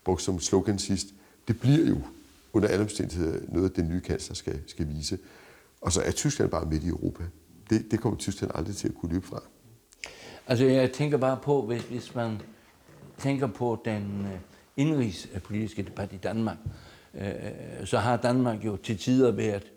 brugte 0.04 0.24
som 0.24 0.40
slogan 0.40 0.78
sidst, 0.78 1.06
det 1.48 1.60
bliver 1.60 1.88
jo 1.88 2.00
under 2.52 2.68
alle 2.68 2.82
omstændigheder 2.82 3.40
noget, 3.48 3.76
den 3.76 3.88
nye 3.88 4.00
kansler 4.00 4.34
skal, 4.34 4.60
skal 4.66 4.88
vise. 4.88 5.18
Og 5.80 5.92
så 5.92 6.02
er 6.02 6.10
Tyskland 6.10 6.50
bare 6.50 6.66
midt 6.66 6.84
i 6.84 6.88
Europa. 6.88 7.24
Det, 7.70 7.90
det 7.90 8.00
kommer 8.00 8.18
Tyskland 8.18 8.52
aldrig 8.54 8.76
til 8.76 8.88
at 8.88 8.94
kunne 8.94 9.12
løbe 9.12 9.26
fra. 9.26 9.42
Altså 10.46 10.64
jeg 10.64 10.92
tænker 10.92 11.18
bare 11.18 11.38
på, 11.42 11.62
hvis, 11.62 11.82
hvis 11.82 12.14
man 12.14 12.42
tænker 13.18 13.46
på 13.46 13.82
den 13.84 14.26
øh, 14.32 14.38
indrigspolitiske 14.76 15.82
debat 15.82 16.12
i 16.12 16.16
Danmark, 16.16 16.56
øh, 17.14 17.26
så 17.84 17.98
har 17.98 18.16
Danmark 18.16 18.64
jo 18.64 18.76
til 18.76 18.98
tider 18.98 19.30
været 19.30 19.72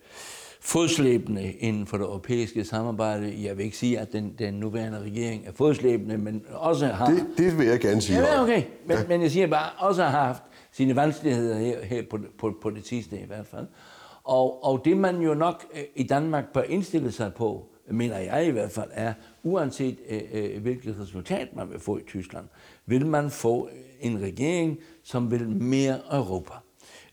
fodslæbende 0.61 1.51
inden 1.51 1.87
for 1.87 1.97
det 1.97 2.03
europæiske 2.03 2.63
samarbejde. 2.63 3.43
Jeg 3.43 3.57
vil 3.57 3.65
ikke 3.65 3.77
sige, 3.77 3.99
at 3.99 4.13
den, 4.13 4.35
den 4.39 4.53
nuværende 4.53 4.99
regering 4.99 5.47
er 5.47 5.51
fodslæbende, 5.51 6.17
men 6.17 6.43
også 6.49 6.87
har... 6.87 7.05
Det, 7.05 7.25
det 7.37 7.57
vil 7.57 7.67
jeg 7.67 7.79
gerne 7.79 8.01
sige. 8.01 8.19
Ja, 8.19 8.43
okay. 8.43 8.63
Men, 8.85 8.97
ja. 8.97 9.03
men 9.07 9.21
jeg 9.21 9.31
siger 9.31 9.47
bare, 9.47 9.69
også 9.77 10.03
har 10.03 10.25
haft 10.25 10.43
sine 10.71 10.95
vanskeligheder 10.95 11.57
her, 11.57 11.83
her 11.83 12.03
på, 12.09 12.19
på, 12.39 12.53
på 12.61 12.69
det 12.69 12.87
sidste 12.87 13.19
i 13.19 13.25
hvert 13.27 13.47
fald. 13.47 13.67
Og, 14.23 14.63
og 14.63 14.81
det 14.85 14.97
man 14.97 15.21
jo 15.21 15.33
nok 15.33 15.65
øh, 15.75 15.81
i 15.95 16.03
Danmark 16.03 16.53
bør 16.53 16.61
indstille 16.61 17.11
sig 17.11 17.33
på, 17.33 17.69
mener 17.91 18.17
jeg 18.17 18.47
i 18.47 18.51
hvert 18.51 18.71
fald, 18.71 18.89
er, 18.93 19.13
uanset 19.43 19.97
øh, 20.09 20.21
øh, 20.33 20.61
hvilket 20.61 20.95
resultat 21.01 21.55
man 21.55 21.69
vil 21.69 21.79
få 21.79 21.97
i 21.97 22.01
Tyskland, 22.07 22.45
vil 22.85 23.05
man 23.05 23.29
få 23.29 23.69
en 24.01 24.21
regering, 24.21 24.77
som 25.03 25.31
vil 25.31 25.49
mere 25.49 25.99
Europa. 26.11 26.53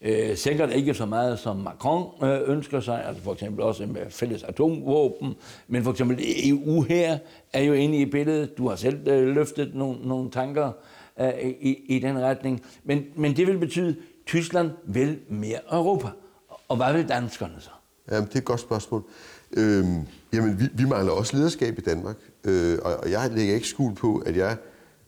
Øh, 0.00 0.36
sikkert 0.36 0.70
ikke 0.72 0.94
så 0.94 1.06
meget, 1.06 1.38
som 1.38 1.56
Macron 1.56 2.24
øh, 2.24 2.40
ønsker 2.46 2.80
sig, 2.80 3.04
altså 3.06 3.22
for 3.22 3.32
eksempel 3.32 3.62
også 3.62 3.86
med 3.86 4.00
øh, 4.00 4.10
fælles 4.10 4.42
atomvåben, 4.42 5.34
men 5.68 5.84
for 5.84 5.90
eksempel 5.90 6.18
EU 6.20 6.82
her 6.82 7.18
er 7.52 7.62
jo 7.62 7.72
inde 7.72 7.98
i 7.98 8.04
billedet. 8.06 8.58
Du 8.58 8.68
har 8.68 8.76
selv 8.76 9.08
øh, 9.08 9.34
løftet 9.34 9.74
nogle, 9.74 10.08
nogle 10.08 10.30
tanker 10.30 10.72
øh, 11.20 11.32
i, 11.60 11.84
i 11.86 11.98
den 11.98 12.18
retning. 12.18 12.62
Men, 12.84 13.04
men 13.16 13.36
det 13.36 13.46
vil 13.46 13.58
betyde, 13.58 13.88
at 13.88 13.96
Tyskland 14.26 14.70
vil 14.84 15.18
mere 15.28 15.58
Europa. 15.72 16.08
Og 16.68 16.76
hvad 16.76 16.92
vil 16.92 17.08
danskerne 17.08 17.54
så? 17.58 17.70
Jamen, 18.10 18.28
det 18.28 18.34
er 18.34 18.38
et 18.38 18.44
godt 18.44 18.60
spørgsmål. 18.60 19.04
Øhm, 19.56 20.06
jamen, 20.34 20.60
vi, 20.60 20.68
vi 20.74 20.84
mangler 20.84 21.12
også 21.12 21.36
lederskab 21.36 21.78
i 21.78 21.80
Danmark, 21.80 22.16
øh, 22.44 22.78
og, 22.82 22.96
og 22.96 23.10
jeg 23.10 23.30
lægger 23.34 23.54
ikke 23.54 23.68
skuld 23.68 23.96
på, 23.96 24.22
at 24.26 24.36
jeg, 24.36 24.56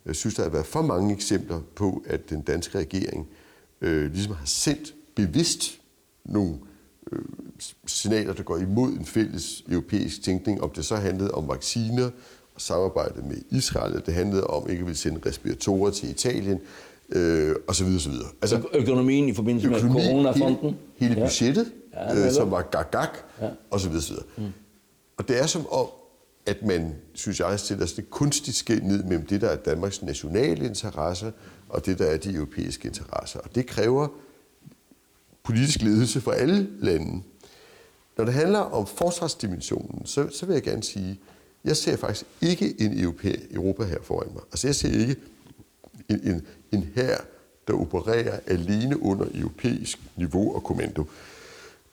jeg 0.06 0.14
synes, 0.14 0.34
der 0.34 0.42
har 0.42 0.50
været 0.50 0.66
for 0.66 0.82
mange 0.82 1.14
eksempler 1.14 1.60
på, 1.74 2.02
at 2.06 2.30
den 2.30 2.42
danske 2.42 2.78
regering 2.78 3.28
øh, 3.80 4.12
ligesom 4.12 4.34
har 4.34 4.46
sendt 4.46 4.94
bevidst 5.14 5.80
nogle 6.24 6.54
øh, 7.12 7.18
signaler, 7.86 8.32
der 8.32 8.42
går 8.42 8.56
imod 8.56 8.92
en 8.92 9.04
fælles 9.04 9.64
europæisk 9.68 10.22
tænkning, 10.22 10.62
om 10.62 10.70
det 10.70 10.84
så 10.84 10.96
handlede 10.96 11.30
om 11.30 11.48
vacciner 11.48 12.10
og 12.54 12.60
samarbejde 12.60 13.22
med 13.22 13.36
Israel, 13.50 13.92
eller 13.92 14.04
det 14.04 14.14
handlede 14.14 14.46
om 14.46 14.68
ikke 14.68 14.80
at 14.80 14.86
ville 14.86 14.98
sende 14.98 15.20
respiratorer 15.26 15.90
til 15.90 16.10
Italien, 16.10 16.60
øh, 17.08 17.54
osv. 17.66 17.86
osv. 17.96 18.12
Altså, 18.42 18.62
økonomien 18.74 19.28
i 19.28 19.34
forbindelse 19.34 19.68
økonomi, 19.68 19.94
med 19.94 20.06
coronafonden. 20.06 20.76
Hele, 20.96 21.14
hele 21.14 21.20
budgettet, 21.20 21.72
ja, 21.94 22.26
øh, 22.26 22.32
som 22.32 22.50
var 22.50 22.62
gag-gag, 22.62 23.08
ja. 23.40 23.48
osv. 23.70 23.96
osv. 23.96 24.16
Mm. 24.36 24.44
Og 25.16 25.28
det 25.28 25.38
er 25.38 25.46
som 25.46 25.66
om, 25.66 25.86
at 26.46 26.62
man, 26.62 26.94
synes 27.14 27.40
jeg, 27.40 27.60
stiller 27.60 27.86
sådan 27.86 28.04
et 28.04 28.10
kunstigt 28.10 28.56
skæld 28.56 28.82
ned 28.82 29.02
mellem 29.02 29.26
det, 29.26 29.40
der 29.40 29.48
er 29.48 29.56
Danmarks 29.56 30.02
nationale 30.02 30.66
interesser, 30.66 31.30
og 31.68 31.86
det, 31.86 31.98
der 31.98 32.06
er 32.06 32.16
de 32.16 32.34
europæiske 32.34 32.88
interesser. 32.88 33.40
Og 33.40 33.54
det 33.54 33.66
kræver 33.66 34.08
politisk 35.42 35.82
ledelse 35.82 36.20
for 36.20 36.32
alle 36.32 36.68
lande. 36.80 37.22
Når 38.16 38.24
det 38.24 38.34
handler 38.34 38.58
om 38.58 38.86
forsvarsdimensionen, 38.86 40.06
så, 40.06 40.28
så 40.32 40.46
vil 40.46 40.54
jeg 40.54 40.62
gerne 40.62 40.82
sige, 40.82 41.20
jeg 41.64 41.76
ser 41.76 41.96
faktisk 41.96 42.26
ikke 42.40 42.80
en 42.80 43.00
Europæ, 43.00 43.32
Europa 43.50 43.84
her 43.84 44.02
foran 44.02 44.28
mig. 44.32 44.42
Altså 44.52 44.68
jeg 44.68 44.74
ser 44.74 44.88
ikke 44.88 45.16
en, 46.08 46.20
en, 46.22 46.46
en 46.72 46.90
her, 46.94 47.16
der 47.68 47.74
opererer 47.74 48.40
alene 48.46 49.02
under 49.02 49.26
europæisk 49.34 50.00
niveau 50.16 50.54
og 50.54 50.64
kommando. 50.64 51.04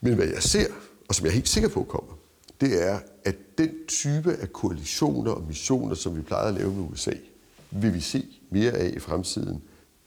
Men 0.00 0.14
hvad 0.14 0.26
jeg 0.26 0.42
ser, 0.42 0.66
og 1.08 1.14
som 1.14 1.26
jeg 1.26 1.30
er 1.30 1.34
helt 1.34 1.48
sikker 1.48 1.68
på 1.68 1.82
kommer, 1.82 2.12
det 2.60 2.88
er, 2.88 2.98
at 3.24 3.36
den 3.58 3.70
type 3.88 4.32
af 4.32 4.52
koalitioner 4.52 5.30
og 5.30 5.44
missioner, 5.48 5.94
som 5.94 6.16
vi 6.16 6.20
plejede 6.22 6.48
at 6.48 6.54
lave 6.54 6.74
med 6.74 6.90
USA, 6.92 7.12
vil 7.70 7.94
vi 7.94 8.00
se 8.00 8.26
mere 8.50 8.72
af 8.72 8.92
i 8.96 8.98
fremtiden, 8.98 9.62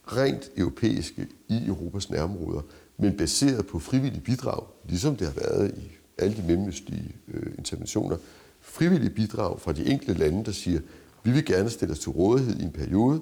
rent 0.08 0.52
europæiske 0.58 1.28
i 1.48 1.66
Europas 1.66 2.10
nærområder, 2.10 2.62
men 2.98 3.18
baseret 3.18 3.68
på 3.68 3.80
frivillige 3.80 4.22
bidrag, 4.22 4.64
ligesom 4.90 5.16
det 5.16 5.28
har 5.28 5.34
været 5.34 5.74
i 5.78 5.98
alle 6.18 6.38
de 6.38 6.44
mellemøstlige 6.48 7.16
øh, 7.34 7.52
interventioner. 7.58 8.18
Frivillige 8.62 9.10
bidrag 9.10 9.62
fra 9.62 9.74
de 9.74 9.86
enkelte 9.86 10.14
lande, 10.14 10.46
der 10.46 10.52
siger, 10.52 10.80
vi 11.24 11.32
vil 11.32 11.46
gerne 11.46 11.70
stille 11.70 11.92
os 11.92 12.00
til 12.00 12.12
rådighed 12.12 12.60
i 12.60 12.64
en 12.64 12.72
periode 12.72 13.22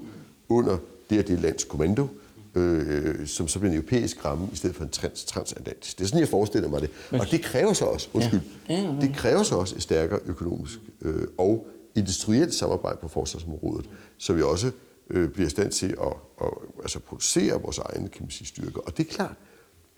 under 0.49 0.77
det 1.09 1.19
og 1.19 1.27
det 1.27 1.39
lands 1.39 1.63
kommando, 1.63 2.07
øh, 2.55 3.27
som 3.27 3.47
så 3.47 3.59
bliver 3.59 3.71
en 3.71 3.77
europæisk 3.77 4.25
ramme, 4.25 4.49
i 4.53 4.55
stedet 4.55 4.75
for 4.75 4.83
en 4.83 4.89
trans 4.89 5.25
transatlantisk. 5.25 5.97
Det 5.97 6.03
er 6.03 6.07
sådan, 6.07 6.19
jeg 6.19 6.29
forestiller 6.29 6.69
mig 6.69 6.81
det. 6.81 6.89
Og 7.11 7.31
det 7.31 7.41
kræver 7.41 7.73
så 7.73 7.85
også, 7.85 8.09
undskyld, 8.13 8.41
ja. 8.69 8.95
det 9.01 9.15
kræver 9.15 9.43
så 9.43 9.55
også 9.55 9.75
et 9.75 9.81
stærkere 9.81 10.19
økonomisk 10.25 10.79
øh, 11.01 11.27
og 11.37 11.67
industrielt 11.95 12.53
samarbejde 12.53 12.97
på 13.01 13.07
forsvarsområdet, 13.07 13.89
så 14.17 14.33
vi 14.33 14.41
også 14.41 14.71
øh, 15.09 15.29
bliver 15.29 15.47
i 15.47 15.49
stand 15.49 15.71
til 15.71 15.95
at, 16.01 16.13
at 16.41 16.49
altså 16.81 16.99
producere 16.99 17.61
vores 17.61 17.77
egne 17.77 18.09
kan 18.09 18.21
man 18.21 18.31
sige, 18.31 18.47
styrker. 18.47 18.81
Og 18.81 18.97
det 18.97 19.07
er 19.07 19.11
klart, 19.11 19.35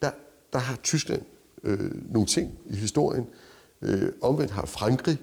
der, 0.01 0.11
der 0.53 0.59
har 0.59 0.75
Tyskland 0.83 1.21
øh, 1.63 2.13
nogle 2.13 2.27
ting 2.27 2.51
i 2.69 2.75
historien. 2.75 3.25
Øh, 3.81 4.09
omvendt 4.21 4.51
har 4.51 4.65
Frankrig 4.65 5.17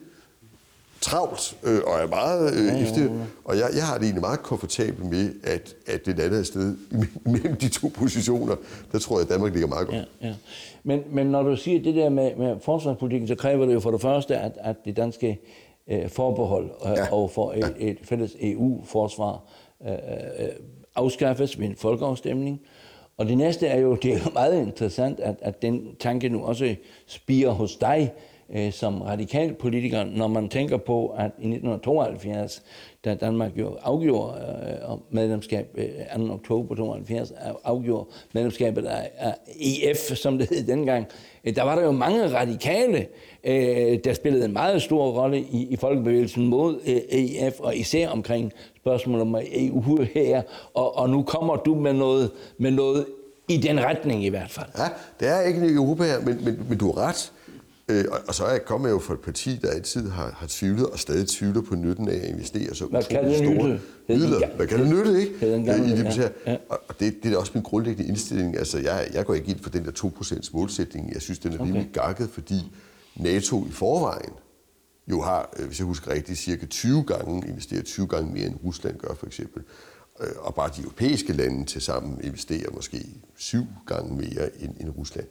travlt 1.05 1.57
øh, 1.63 1.81
og 1.87 1.95
er 2.01 2.07
meget 2.07 2.55
øh, 2.55 2.67
ja, 2.67 2.83
efter. 2.83 3.03
Ja, 3.03 3.13
ja. 3.13 3.25
Og 3.45 3.59
jeg, 3.59 3.69
jeg 3.75 3.87
har 3.87 3.95
det 3.95 4.05
egentlig 4.05 4.21
meget 4.21 4.43
komfortabelt 4.43 5.11
med, 5.11 5.33
at, 5.43 5.75
at 5.87 6.07
det 6.07 6.19
lander 6.19 6.39
et 6.39 6.47
sted 6.47 6.77
mellem 7.33 7.57
de 7.57 7.69
to 7.69 7.91
positioner. 7.95 8.57
Der 8.93 8.99
tror 8.99 9.17
jeg, 9.17 9.23
at 9.23 9.29
Danmark 9.29 9.53
ligger 9.53 9.69
meget 9.69 9.87
godt. 9.87 9.97
Ja, 9.97 10.29
ja. 10.29 10.35
Men, 10.85 11.03
men 11.11 11.27
når 11.27 11.43
du 11.43 11.57
siger 11.57 11.83
det 11.83 11.95
der 11.95 12.09
med, 12.09 12.37
med 12.37 12.57
forsvarspolitikken, 12.61 13.29
så 13.29 13.35
kræver 13.35 13.67
det 13.67 13.75
jo 13.75 13.81
for 13.81 13.91
det 13.91 14.01
første, 14.01 14.37
at, 14.37 14.53
at 14.61 14.77
det 14.85 14.97
danske 14.97 15.41
øh, 15.89 16.09
forbehold 16.09 16.71
øh, 16.87 16.93
ja. 16.97 17.13
og 17.13 17.31
for 17.31 17.53
et, 17.53 17.75
ja. 17.81 17.89
et 17.91 17.99
fælles 18.03 18.37
EU-forsvar 18.41 19.43
øh, 19.87 19.93
øh, 19.93 20.49
afskaffes 20.95 21.61
ved 21.61 21.67
en 21.67 21.77
folkeafstemning. 21.77 22.61
Og 23.17 23.27
det 23.27 23.39
næste 23.39 23.67
er 23.67 23.81
jo, 23.81 23.95
det 23.95 24.13
er 24.13 24.19
jo 24.19 24.31
meget 24.33 24.67
interessant, 24.67 25.21
at, 25.21 25.35
at 25.43 25.63
den 25.63 25.97
tanke 26.01 26.29
nu 26.29 26.45
også 26.45 26.75
spiger 27.07 27.51
hos 27.51 27.77
dig, 27.77 28.13
øh, 28.15 28.34
Øh, 28.53 28.73
som 28.73 29.03
radikal 29.03 29.55
politiker, 29.55 30.05
når 30.05 30.29
man 30.29 30.49
tænker 30.49 30.77
på, 30.77 31.07
at 31.07 31.31
i 31.39 31.49
1972, 31.49 32.63
da 33.05 33.15
Danmark 33.15 33.51
jo 33.57 33.77
afgjorde 33.83 34.39
øh, 34.91 34.99
medlemskab, 35.11 35.69
øh, 35.75 36.27
2. 36.27 36.33
oktober 36.33 36.75
72, 36.75 37.33
afgjorde 37.65 38.09
medlemskabet 38.33 38.85
af, 38.85 39.11
af 39.19 39.35
EF, 39.61 39.99
som 39.99 40.39
det 40.39 40.49
hed 40.49 40.67
dengang, 40.67 41.07
øh, 41.45 41.57
der 41.57 41.63
var 41.63 41.75
der 41.75 41.83
jo 41.83 41.93
mange 41.93 42.35
radikale, 42.35 43.07
øh, 43.45 43.99
der 44.05 44.13
spillede 44.15 44.45
en 44.45 44.53
meget 44.53 44.83
stor 44.83 45.23
rolle 45.23 45.41
i, 45.41 45.67
i 45.71 45.77
folkebevægelsen 45.77 46.47
mod 46.47 46.81
øh, 46.87 46.97
EF, 46.97 47.61
og 47.61 47.77
især 47.77 48.09
omkring 48.09 48.53
spørgsmålet 48.77 49.23
om 49.23 49.37
EU 49.53 50.03
her, 50.15 50.43
og, 50.75 50.97
og 50.97 51.11
nu 51.11 51.23
kommer 51.23 51.57
du 51.57 51.75
med 51.75 51.93
noget, 51.93 52.31
med 52.59 52.71
noget 52.71 53.07
i 53.49 53.57
den 53.57 53.81
retning 53.81 54.25
i 54.25 54.29
hvert 54.29 54.51
fald. 54.51 54.67
Ja, 54.79 54.85
det 55.21 55.29
er 55.29 55.41
ikke 55.41 55.61
en 55.61 55.77
Europa 55.77 56.05
her, 56.05 56.21
men, 56.21 56.45
men, 56.45 56.67
men 56.69 56.79
du 56.79 56.93
har 56.93 57.09
ret. 57.09 57.33
Øh, 57.89 58.05
og, 58.11 58.21
og 58.29 58.35
så 58.35 58.45
er 58.45 58.51
jeg 58.51 58.65
kommet 58.65 58.91
jo 58.91 58.99
fra 58.99 59.15
et 59.15 59.21
parti, 59.21 59.59
der 59.63 59.71
altid 59.71 60.11
har, 60.11 60.35
har 60.39 60.47
tvivlet 60.49 60.87
og 60.87 60.99
stadig 60.99 61.29
tvivler 61.29 61.61
på 61.61 61.75
nytten 61.75 62.09
af 62.09 62.17
at 62.17 62.25
investere 62.25 62.75
så 62.75 62.85
utroligt 62.85 63.37
store 63.37 63.79
midler. 64.09 64.57
Hvad 64.57 64.67
kan 64.67 64.79
det 64.79 64.89
nytte, 64.89 65.21
ikke? 65.21 65.39
Gamle, 65.41 65.87
I 65.87 65.91
det, 65.91 66.17
ja. 66.19 66.29
Ja. 66.47 66.57
Og 66.69 67.01
det, 67.01 67.15
det 67.23 67.33
er 67.33 67.37
også 67.37 67.53
min 67.55 67.63
grundlæggende 67.63 68.09
indstilling. 68.09 68.59
Altså, 68.59 68.79
jeg, 68.79 69.09
jeg 69.15 69.27
går 69.27 69.35
ikke 69.35 69.49
ind 69.49 69.61
for 69.61 69.71
den 69.71 69.85
der 69.85 69.91
2% 69.91 70.51
målsætning. 70.53 71.15
Jeg 71.15 71.23
synes, 71.23 71.39
den 71.39 71.53
er 71.53 71.55
okay. 71.55 71.65
rimelig 71.65 71.91
gakket, 71.93 72.31
fordi 72.31 72.73
NATO 73.17 73.67
i 73.67 73.71
forvejen 73.71 74.33
jo 75.11 75.23
har, 75.23 75.51
øh, 75.59 75.67
hvis 75.67 75.79
jeg 75.79 75.87
husker 75.87 76.11
rigtigt, 76.11 76.39
cirka 76.39 76.67
20 76.67 77.05
gange 77.05 77.49
investeret 77.49 77.85
20 77.85 78.07
gange 78.07 78.33
mere 78.33 78.47
end 78.47 78.57
Rusland 78.65 78.99
gør 78.99 79.15
for 79.15 79.27
eksempel. 79.27 79.63
Øh, 80.21 80.29
og 80.39 80.55
bare 80.55 80.71
de 80.77 80.81
europæiske 80.81 81.33
lande 81.33 81.65
til 81.65 81.81
sammen 81.81 82.21
investerer 82.23 82.71
måske 82.75 83.07
syv 83.37 83.65
gange 83.87 84.17
mere 84.17 84.63
end, 84.63 84.75
end 84.81 84.91
Rusland. 84.99 85.27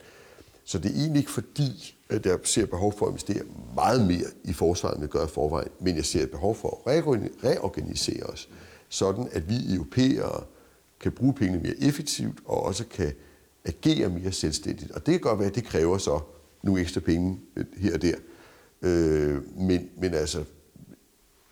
Så 0.66 0.78
det 0.78 0.92
er 0.92 0.96
egentlig 0.96 1.20
ikke 1.20 1.32
fordi, 1.32 1.96
Øh, 2.14 2.20
at 2.20 2.26
jeg 2.26 2.40
ser 2.44 2.66
behov 2.66 2.94
for 2.98 3.06
at 3.06 3.12
investere 3.12 3.44
meget 3.76 4.08
mere 4.08 4.28
i 4.44 4.54
forsvaret, 4.54 4.96
end 4.96 5.04
vi 5.04 5.08
gør 5.08 5.26
i 5.26 5.30
forvejen, 5.30 5.70
men 5.80 5.96
jeg 5.96 6.06
ser 6.06 6.24
et 6.24 6.32
behov 6.32 6.56
for 6.56 6.82
at 6.86 7.04
reorganisere 7.44 8.24
os, 8.24 8.50
sådan 8.90 9.28
at 9.32 9.50
vi 9.50 9.76
europæere 9.76 10.44
kan 11.00 11.12
bruge 11.12 11.34
pengene 11.34 11.64
mere 11.64 11.76
effektivt 11.82 12.40
og 12.46 12.64
også 12.64 12.86
kan 12.86 13.14
agere 13.66 14.10
mere 14.10 14.32
selvstændigt. 14.32 14.92
Og 14.92 15.06
det 15.06 15.12
kan 15.12 15.22
godt 15.22 15.40
være, 15.40 15.48
at 15.48 15.56
det 15.56 15.64
kræver 15.64 15.98
så 15.98 16.20
nogle 16.64 16.82
ekstra 16.82 17.02
penge 17.02 17.40
øh, 17.56 17.66
her 17.78 17.94
og 17.94 18.02
der. 18.02 18.16
Øh, 18.82 19.58
men, 19.58 19.90
men 19.98 20.14
altså, 20.14 20.44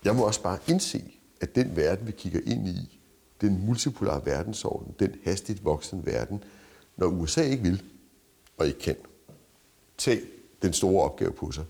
jeg 0.06 0.16
må 0.16 0.24
også 0.24 0.42
bare 0.42 0.58
indse, 0.68 1.04
at 1.42 1.56
den 1.56 1.76
verden, 1.76 2.08
vi 2.08 2.12
kigger 2.12 2.40
ind 2.46 2.68
i, 2.68 2.98
den 3.42 3.66
multipolare 3.66 4.26
verdensorden, 4.26 4.96
den 5.00 5.16
hastigt 5.24 5.66
voksende 5.66 6.06
verden, 6.06 6.44
når 6.98 7.08
USA 7.08 7.42
ikke 7.42 7.64
vil 7.64 7.84
og 8.58 8.68
ikke 8.68 8.80
kan 8.80 8.96
tage 9.98 10.22
den 10.62 10.74
store 10.74 11.04
opgave 11.04 11.32
på 11.32 11.52
sig, 11.52 11.64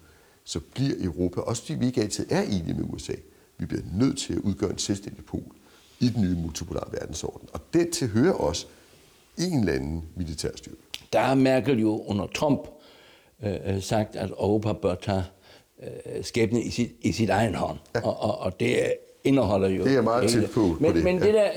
så 0.44 0.60
bliver 0.60 0.96
Europa, 1.00 1.42
også 1.42 1.62
fordi 1.62 1.80
vi 1.80 1.86
ikke 1.86 2.02
altid 2.02 2.26
er 2.32 2.42
enige 2.42 2.74
med 2.74 2.84
USA, 2.94 3.14
vi 3.58 3.66
bliver 3.66 3.84
nødt 3.94 4.18
til 4.18 4.34
at 4.34 4.40
udgøre 4.40 4.72
en 4.72 4.78
selvstændig 4.78 5.26
pol 5.26 5.44
i 6.00 6.10
den 6.10 6.22
nye 6.22 6.36
multipolare 6.36 6.92
verdensorden. 6.92 7.50
Og 7.54 7.62
det 7.74 7.90
tilhører 7.90 8.34
os 8.34 8.68
en 9.38 9.60
eller 9.60 9.74
anden 9.74 10.04
militærstyrke. 10.16 10.78
Der 11.14 11.20
har 11.20 11.36
Merkel 11.36 11.80
jo 11.80 12.04
under 12.08 12.28
Trump 12.28 12.68
øh, 13.44 13.56
øh 13.66 13.82
sagt, 13.82 14.16
at 14.16 14.30
Europa 14.30 14.74
bør 14.74 14.96
tage 14.96 15.24
øh, 15.84 16.24
skæbne 16.24 16.62
i 16.62 16.70
sit, 16.70 16.92
i 17.02 17.12
sit 17.12 17.30
egen 17.30 17.56
hånd. 17.56 17.78
Ja. 17.96 18.02
Og, 18.02 18.20
og, 18.20 18.40
og 18.40 18.60
det 18.60 18.94
indeholder 19.24 19.70
jo... 19.70 19.84
Det 19.84 19.98
er 19.98 20.02
meget 20.02 20.30
tæt 20.30 20.50
på, 20.54 20.60
men, 20.60 20.92
på 20.92 20.98
det. 20.98 21.04
Men 21.04 21.22
det 21.22 21.34
der, 21.34 21.48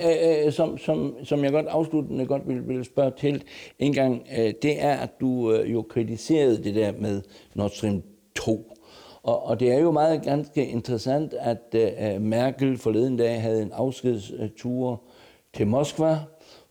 øh, 0.40 0.46
øh, 0.46 0.52
som, 0.52 0.78
som, 0.78 1.14
som 1.24 1.44
jeg 1.44 1.52
godt 1.52 1.66
afsluttende 1.66 2.26
godt 2.26 2.48
vil, 2.48 2.68
vil 2.68 2.84
spørge 2.84 3.12
til 3.18 3.42
en 3.78 3.92
gang, 3.92 4.22
øh, 4.38 4.52
det 4.62 4.82
er, 4.82 4.94
at 4.94 5.10
du 5.20 5.52
øh, 5.52 5.72
jo 5.72 5.82
kritiserede 5.82 6.64
det 6.64 6.74
der 6.74 6.92
med 6.98 7.22
Nord 7.54 7.70
Stream 7.70 8.02
2. 8.34 8.70
Og, 9.22 9.46
og 9.46 9.60
det 9.60 9.72
er 9.72 9.78
jo 9.78 9.90
meget 9.90 10.22
ganske 10.22 10.66
interessant, 10.66 11.34
at 11.40 11.74
øh, 11.74 12.20
Merkel 12.20 12.78
forleden 12.78 13.16
dag 13.16 13.42
havde 13.42 13.62
en 13.62 13.72
afskedstur 13.72 15.02
til 15.54 15.66
Moskva, 15.66 16.18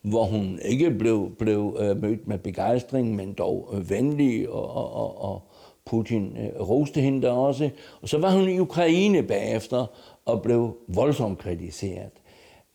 hvor 0.02 0.24
hun 0.24 0.60
ikke 0.66 0.92
blev, 0.92 1.32
blev 1.40 1.78
øh, 1.80 2.02
mødt 2.02 2.28
med 2.28 2.38
begejstring, 2.38 3.16
men 3.16 3.34
dog 3.34 3.74
øh, 3.74 3.90
venlig 3.90 4.50
og, 4.50 4.76
og, 4.76 5.22
og, 5.22 5.48
Putin 5.86 6.38
øh, 6.38 6.70
roste 6.70 7.02
hende 7.02 7.22
der 7.22 7.32
også. 7.32 7.70
Og 8.02 8.10
så 8.10 8.18
var 8.18 8.32
hun 8.32 8.50
i 8.50 8.60
Ukraine 8.60 9.24
bagefter 9.24 9.86
og 10.26 10.42
blev 10.42 10.78
voldsomt 10.88 11.40
kritiseret. 11.40 12.12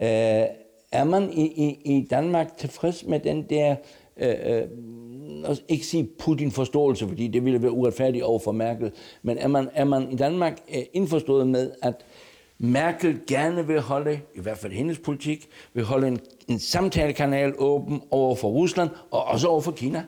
Øh, 0.02 0.46
er 0.92 1.04
man 1.04 1.32
i, 1.32 1.46
i, 1.46 1.96
i 1.96 2.06
Danmark 2.10 2.56
tilfreds 2.56 3.06
med 3.06 3.20
den 3.20 3.42
der, 3.42 3.76
øh, 4.16 4.34
øh, 4.44 5.56
ikke 5.68 5.86
sige 5.86 6.08
Putin-forståelse, 6.18 7.08
fordi 7.08 7.28
det 7.28 7.44
ville 7.44 7.62
være 7.62 7.72
uretfærdigt 7.72 8.24
over 8.24 8.38
for 8.38 8.52
Merkel, 8.52 8.92
men 9.22 9.38
er 9.38 9.48
man, 9.48 9.68
er 9.74 9.84
man 9.84 10.12
i 10.12 10.16
Danmark 10.16 10.58
øh, 10.74 10.82
indforstået 10.92 11.46
med, 11.46 11.70
at 11.82 11.94
Merkel 12.58 13.20
gerne 13.26 13.66
vil 13.66 13.80
holde, 13.80 14.20
i 14.34 14.40
hvert 14.40 14.58
fald 14.58 14.72
hendes 14.72 14.98
politik, 14.98 15.48
vil 15.74 15.84
holde 15.84 16.08
en, 16.08 16.20
en 16.48 16.58
samtalekanal 16.58 17.54
åben 17.58 18.02
over 18.10 18.34
for 18.34 18.48
Rusland 18.48 18.90
og 19.10 19.24
også 19.24 19.48
over 19.48 19.60
for 19.60 19.72
Kina? 19.72 20.04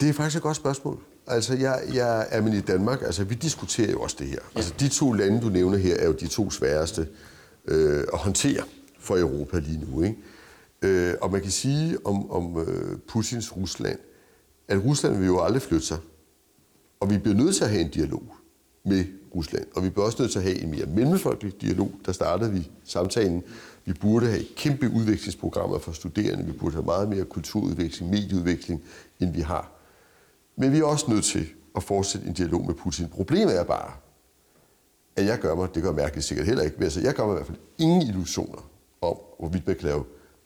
Det 0.00 0.08
er 0.08 0.12
faktisk 0.12 0.36
et 0.36 0.42
godt 0.42 0.56
spørgsmål. 0.56 1.02
Altså, 1.26 1.54
jeg, 1.54 1.82
jeg 1.94 2.26
er 2.30 2.40
med 2.40 2.52
i 2.52 2.60
Danmark, 2.60 3.02
altså 3.02 3.24
vi 3.24 3.34
diskuterer 3.34 3.90
jo 3.90 4.00
også 4.00 4.16
det 4.18 4.26
her. 4.26 4.38
Altså, 4.54 4.74
de 4.80 4.88
to 4.88 5.12
lande, 5.12 5.40
du 5.40 5.48
nævner 5.48 5.78
her, 5.78 5.96
er 5.96 6.06
jo 6.06 6.12
de 6.12 6.26
to 6.26 6.50
sværeste 6.50 7.08
øh, 7.68 8.04
at 8.12 8.18
håndtere 8.18 8.62
for 8.98 9.18
Europa 9.18 9.58
lige 9.58 9.84
nu. 9.90 10.02
Ikke? 10.02 10.16
Øh, 10.82 11.14
og 11.20 11.32
man 11.32 11.40
kan 11.40 11.50
sige 11.50 12.06
om, 12.06 12.30
om 12.30 12.60
øh, 12.60 12.98
Putins 13.08 13.56
Rusland, 13.56 13.98
at 14.68 14.84
Rusland 14.84 15.18
vil 15.18 15.26
jo 15.26 15.40
aldrig 15.40 15.62
flytte 15.62 15.86
sig. 15.86 15.98
Og 17.00 17.10
vi 17.10 17.18
bliver 17.18 17.36
nødt 17.36 17.56
til 17.56 17.64
at 17.64 17.70
have 17.70 17.82
en 17.82 17.90
dialog 17.90 18.22
med 18.84 19.04
Rusland. 19.34 19.66
Og 19.76 19.84
vi 19.84 19.88
bliver 19.88 20.06
også 20.06 20.22
nødt 20.22 20.32
til 20.32 20.38
at 20.38 20.44
have 20.44 20.58
en 20.58 20.70
mere 20.70 20.86
mellemfolkelig 20.86 21.60
dialog. 21.60 21.92
Der 22.06 22.12
startede 22.12 22.52
vi 22.52 22.70
samtalen. 22.84 23.42
Vi 23.84 23.92
burde 23.92 24.26
have 24.26 24.42
kæmpe 24.56 24.90
udvekslingsprogrammer 24.90 25.78
for 25.78 25.92
studerende. 25.92 26.44
Vi 26.44 26.52
burde 26.52 26.74
have 26.74 26.84
meget 26.84 27.08
mere 27.08 27.24
kulturudveksling, 27.24 28.10
medieudveksling, 28.10 28.82
end 29.20 29.32
vi 29.32 29.40
har. 29.40 29.77
Men 30.58 30.72
vi 30.72 30.78
er 30.78 30.84
også 30.84 31.10
nødt 31.10 31.24
til 31.24 31.48
at 31.76 31.82
fortsætte 31.82 32.26
en 32.26 32.32
dialog 32.32 32.66
med 32.66 32.74
Putin. 32.74 33.08
Problemet 33.08 33.58
er 33.58 33.64
bare, 33.64 33.92
at 35.16 35.26
jeg 35.26 35.38
gør 35.38 35.54
mig, 35.54 35.74
det 35.74 35.82
gør 35.82 35.92
mærkeligt 35.92 36.26
sikkert 36.26 36.46
heller 36.46 36.64
ikke, 36.64 36.76
men 36.76 36.84
altså, 36.84 37.00
jeg 37.00 37.14
gør 37.14 37.26
mig 37.26 37.32
i 37.32 37.36
hvert 37.36 37.46
fald 37.46 37.58
ingen 37.78 38.02
illusioner 38.02 38.70
om, 39.00 39.16
hvorvidt 39.38 39.66
man 39.66 39.76
kan 39.76 39.88
lave 39.88 40.04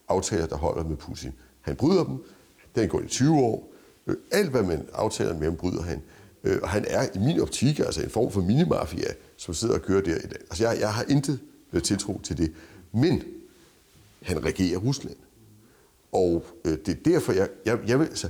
aftaler, 0.08 0.46
der 0.46 0.56
holder 0.56 0.84
med 0.84 0.96
Putin. 0.96 1.32
Han 1.60 1.76
bryder 1.76 2.04
dem, 2.04 2.24
den 2.74 2.88
går 2.88 3.00
i 3.00 3.06
20 3.06 3.38
år. 3.38 3.72
Øh, 4.06 4.16
alt, 4.32 4.50
hvad 4.50 4.62
man 4.62 4.86
aftaler 4.92 5.34
med 5.34 5.44
ham, 5.44 5.56
bryder 5.56 5.82
han. 5.82 6.02
Øh, 6.44 6.58
og 6.62 6.68
han 6.68 6.84
er 6.88 7.06
i 7.14 7.18
min 7.18 7.40
optik 7.40 7.78
altså 7.78 8.02
en 8.02 8.10
form 8.10 8.32
for 8.32 8.40
minimafia, 8.40 9.08
som 9.36 9.54
sidder 9.54 9.74
og 9.74 9.82
kører 9.82 10.02
der 10.02 10.16
i 10.16 10.26
dag. 10.28 10.40
Altså, 10.40 10.68
jeg, 10.68 10.80
jeg 10.80 10.94
har 10.94 11.04
intet 11.08 11.40
øh, 11.72 11.82
tiltro 11.82 12.20
til 12.22 12.38
det. 12.38 12.52
Men 12.92 13.22
han 14.22 14.44
regerer 14.44 14.78
Rusland. 14.78 15.16
Og 16.12 16.44
øh, 16.64 16.78
det 16.86 16.88
er 16.88 17.10
derfor, 17.10 17.32
jeg, 17.32 17.48
jeg, 17.66 17.78
jeg 17.86 17.98
vil, 17.98 18.06
altså, 18.06 18.28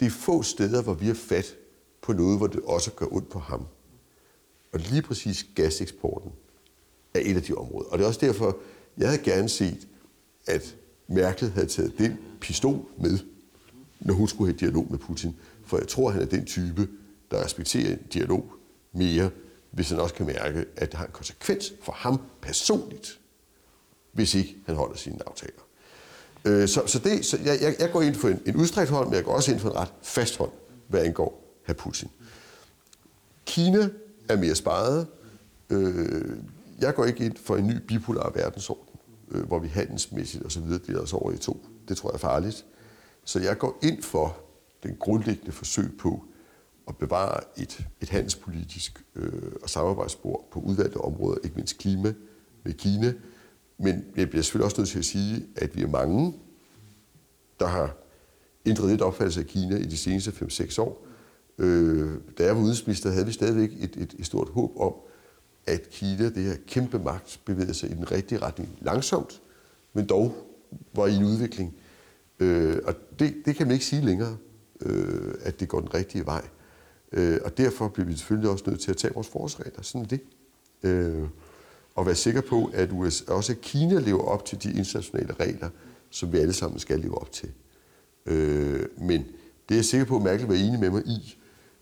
det 0.00 0.06
er 0.06 0.10
få 0.10 0.42
steder, 0.42 0.82
hvor 0.82 0.94
vi 0.94 1.06
har 1.06 1.14
fat 1.14 1.56
på 2.02 2.12
noget, 2.12 2.38
hvor 2.38 2.46
det 2.46 2.60
også 2.60 2.90
gør 2.92 3.06
ondt 3.10 3.28
på 3.28 3.38
ham. 3.38 3.66
Og 4.72 4.80
lige 4.80 5.02
præcis 5.02 5.46
gaseksporten 5.54 6.32
er 7.14 7.20
et 7.22 7.36
af 7.36 7.42
de 7.42 7.54
områder. 7.54 7.88
Og 7.88 7.98
det 7.98 8.04
er 8.04 8.08
også 8.08 8.26
derfor, 8.26 8.56
jeg 8.98 9.08
havde 9.08 9.22
gerne 9.22 9.48
set, 9.48 9.88
at 10.46 10.76
Merkel 11.08 11.50
havde 11.50 11.66
taget 11.66 11.98
den 11.98 12.18
pistol 12.40 12.84
med, 12.98 13.18
når 14.00 14.14
hun 14.14 14.28
skulle 14.28 14.52
have 14.52 14.58
dialog 14.58 14.86
med 14.90 14.98
Putin. 14.98 15.36
For 15.66 15.78
jeg 15.78 15.88
tror, 15.88 16.10
han 16.10 16.22
er 16.22 16.26
den 16.26 16.46
type, 16.46 16.88
der 17.30 17.44
respekterer 17.44 17.92
en 17.92 18.06
dialog 18.12 18.52
mere, 18.92 19.30
hvis 19.70 19.90
han 19.90 20.00
også 20.00 20.14
kan 20.14 20.26
mærke, 20.26 20.64
at 20.76 20.90
det 20.90 20.94
har 20.94 21.06
en 21.06 21.12
konsekvens 21.12 21.72
for 21.82 21.92
ham 21.92 22.20
personligt, 22.40 23.20
hvis 24.12 24.34
ikke 24.34 24.56
han 24.66 24.76
holder 24.76 24.96
sine 24.96 25.28
aftaler. 25.28 25.65
Øh, 26.46 26.68
så, 26.68 26.82
så, 26.86 26.98
det, 26.98 27.26
så 27.26 27.38
jeg, 27.44 27.76
jeg 27.80 27.90
går 27.92 28.02
ind 28.02 28.14
for 28.14 28.28
en, 28.28 28.40
en 28.46 28.56
udstrækt 28.56 28.90
hånd, 28.90 29.06
men 29.06 29.14
jeg 29.14 29.24
går 29.24 29.32
også 29.32 29.52
ind 29.52 29.60
for 29.60 29.70
en 29.70 29.76
ret 29.76 29.92
fast 30.02 30.36
hånd, 30.36 30.50
hvad 30.88 31.04
angår 31.04 31.60
herr 31.66 31.74
Putin. 31.74 32.08
Kina 33.46 33.88
er 34.28 34.36
mere 34.36 34.54
sparet. 34.54 35.06
Øh, 35.70 36.36
jeg 36.80 36.94
går 36.94 37.04
ikke 37.04 37.24
ind 37.24 37.36
for 37.36 37.56
en 37.56 37.66
ny 37.66 37.76
bipolar 37.88 38.32
verdensorden, 38.34 38.94
øh, 39.30 39.46
hvor 39.46 39.58
vi 39.58 39.68
handelsmæssigt 39.68 40.44
og 40.44 40.52
så 40.52 40.60
videre 40.60 40.80
deler 40.86 41.00
os 41.00 41.12
over 41.12 41.32
i 41.32 41.36
to. 41.36 41.66
Det 41.88 41.96
tror 41.96 42.10
jeg 42.10 42.14
er 42.14 42.18
farligt. 42.18 42.64
Så 43.24 43.40
jeg 43.40 43.58
går 43.58 43.78
ind 43.82 44.02
for 44.02 44.36
den 44.82 44.96
grundlæggende 44.96 45.52
forsøg 45.52 45.98
på 45.98 46.24
at 46.88 46.96
bevare 46.96 47.40
et, 47.56 47.86
et 48.00 48.08
handelspolitisk 48.08 49.04
øh, 49.14 49.52
og 49.62 49.70
samarbejdsspor 49.70 50.44
på 50.52 50.60
udvalgte 50.60 50.96
områder, 50.96 51.38
ikke 51.44 51.56
mindst 51.56 51.78
klima 51.78 52.14
med 52.64 52.72
Kina, 52.72 53.14
men 53.78 54.04
jeg 54.16 54.30
bliver 54.30 54.42
selvfølgelig 54.42 54.64
også 54.64 54.80
nødt 54.80 54.88
til 54.88 54.98
at 54.98 55.04
sige, 55.04 55.46
at 55.56 55.76
vi 55.76 55.82
er 55.82 55.88
mange, 55.88 56.34
der 57.60 57.66
har 57.66 57.96
ændret 58.66 58.90
lidt 58.90 59.02
opfattelse 59.02 59.40
af 59.40 59.46
Kina 59.46 59.76
i 59.76 59.84
de 59.84 59.96
seneste 59.96 60.30
5-6 60.30 60.80
år. 60.80 61.06
Øh, 61.58 62.10
da 62.38 62.44
jeg 62.44 62.54
var 62.54 62.60
udenrigsminister, 62.60 63.10
havde 63.10 63.26
vi 63.26 63.32
stadigvæk 63.32 63.70
et, 63.78 63.96
et, 63.96 64.14
et 64.18 64.26
stort 64.26 64.48
håb 64.48 64.72
om, 64.76 64.94
at 65.66 65.90
Kina, 65.90 66.24
det 66.24 66.42
her 66.42 66.56
kæmpe 66.66 66.98
magt, 66.98 67.40
bevægede 67.44 67.74
sig 67.74 67.90
i 67.90 67.94
den 67.94 68.12
rigtige 68.12 68.38
retning 68.38 68.78
langsomt, 68.80 69.42
men 69.92 70.06
dog 70.06 70.34
var 70.94 71.06
i 71.06 71.14
en 71.14 71.24
udvikling. 71.24 71.74
Øh, 72.40 72.78
og 72.84 72.94
det, 73.18 73.34
det 73.44 73.56
kan 73.56 73.66
man 73.66 73.74
ikke 73.74 73.86
sige 73.86 74.04
længere, 74.04 74.36
øh, 74.80 75.34
at 75.40 75.60
det 75.60 75.68
går 75.68 75.80
den 75.80 75.94
rigtige 75.94 76.26
vej. 76.26 76.44
Øh, 77.12 77.38
og 77.44 77.58
derfor 77.58 77.88
bliver 77.88 78.06
vi 78.06 78.16
selvfølgelig 78.16 78.50
også 78.50 78.64
nødt 78.66 78.80
til 78.80 78.90
at 78.90 78.96
tage 78.96 79.14
vores 79.14 79.28
forholdsregler. 79.28 79.82
Sådan 79.82 80.02
er 80.02 80.06
det. 80.06 80.20
Øh, 80.82 81.28
og 81.96 82.06
være 82.06 82.14
sikker 82.14 82.40
på, 82.40 82.70
at 82.74 82.88
USA, 82.92 83.32
også 83.32 83.54
Kina 83.62 83.98
lever 83.98 84.22
op 84.22 84.44
til 84.44 84.62
de 84.62 84.68
internationale 84.78 85.34
regler, 85.40 85.68
som 86.10 86.32
vi 86.32 86.38
alle 86.38 86.52
sammen 86.52 86.80
skal 86.80 87.00
leve 87.00 87.20
op 87.20 87.32
til. 87.32 87.48
Øh, 88.26 88.80
men 88.98 89.20
det 89.68 89.74
er 89.74 89.74
jeg 89.74 89.84
sikker 89.84 90.06
på, 90.06 90.16
at 90.16 90.22
Merkel 90.22 90.46
var 90.46 90.54
enig 90.54 90.80
med 90.80 90.90
mig 90.90 91.02
i. 91.06 91.36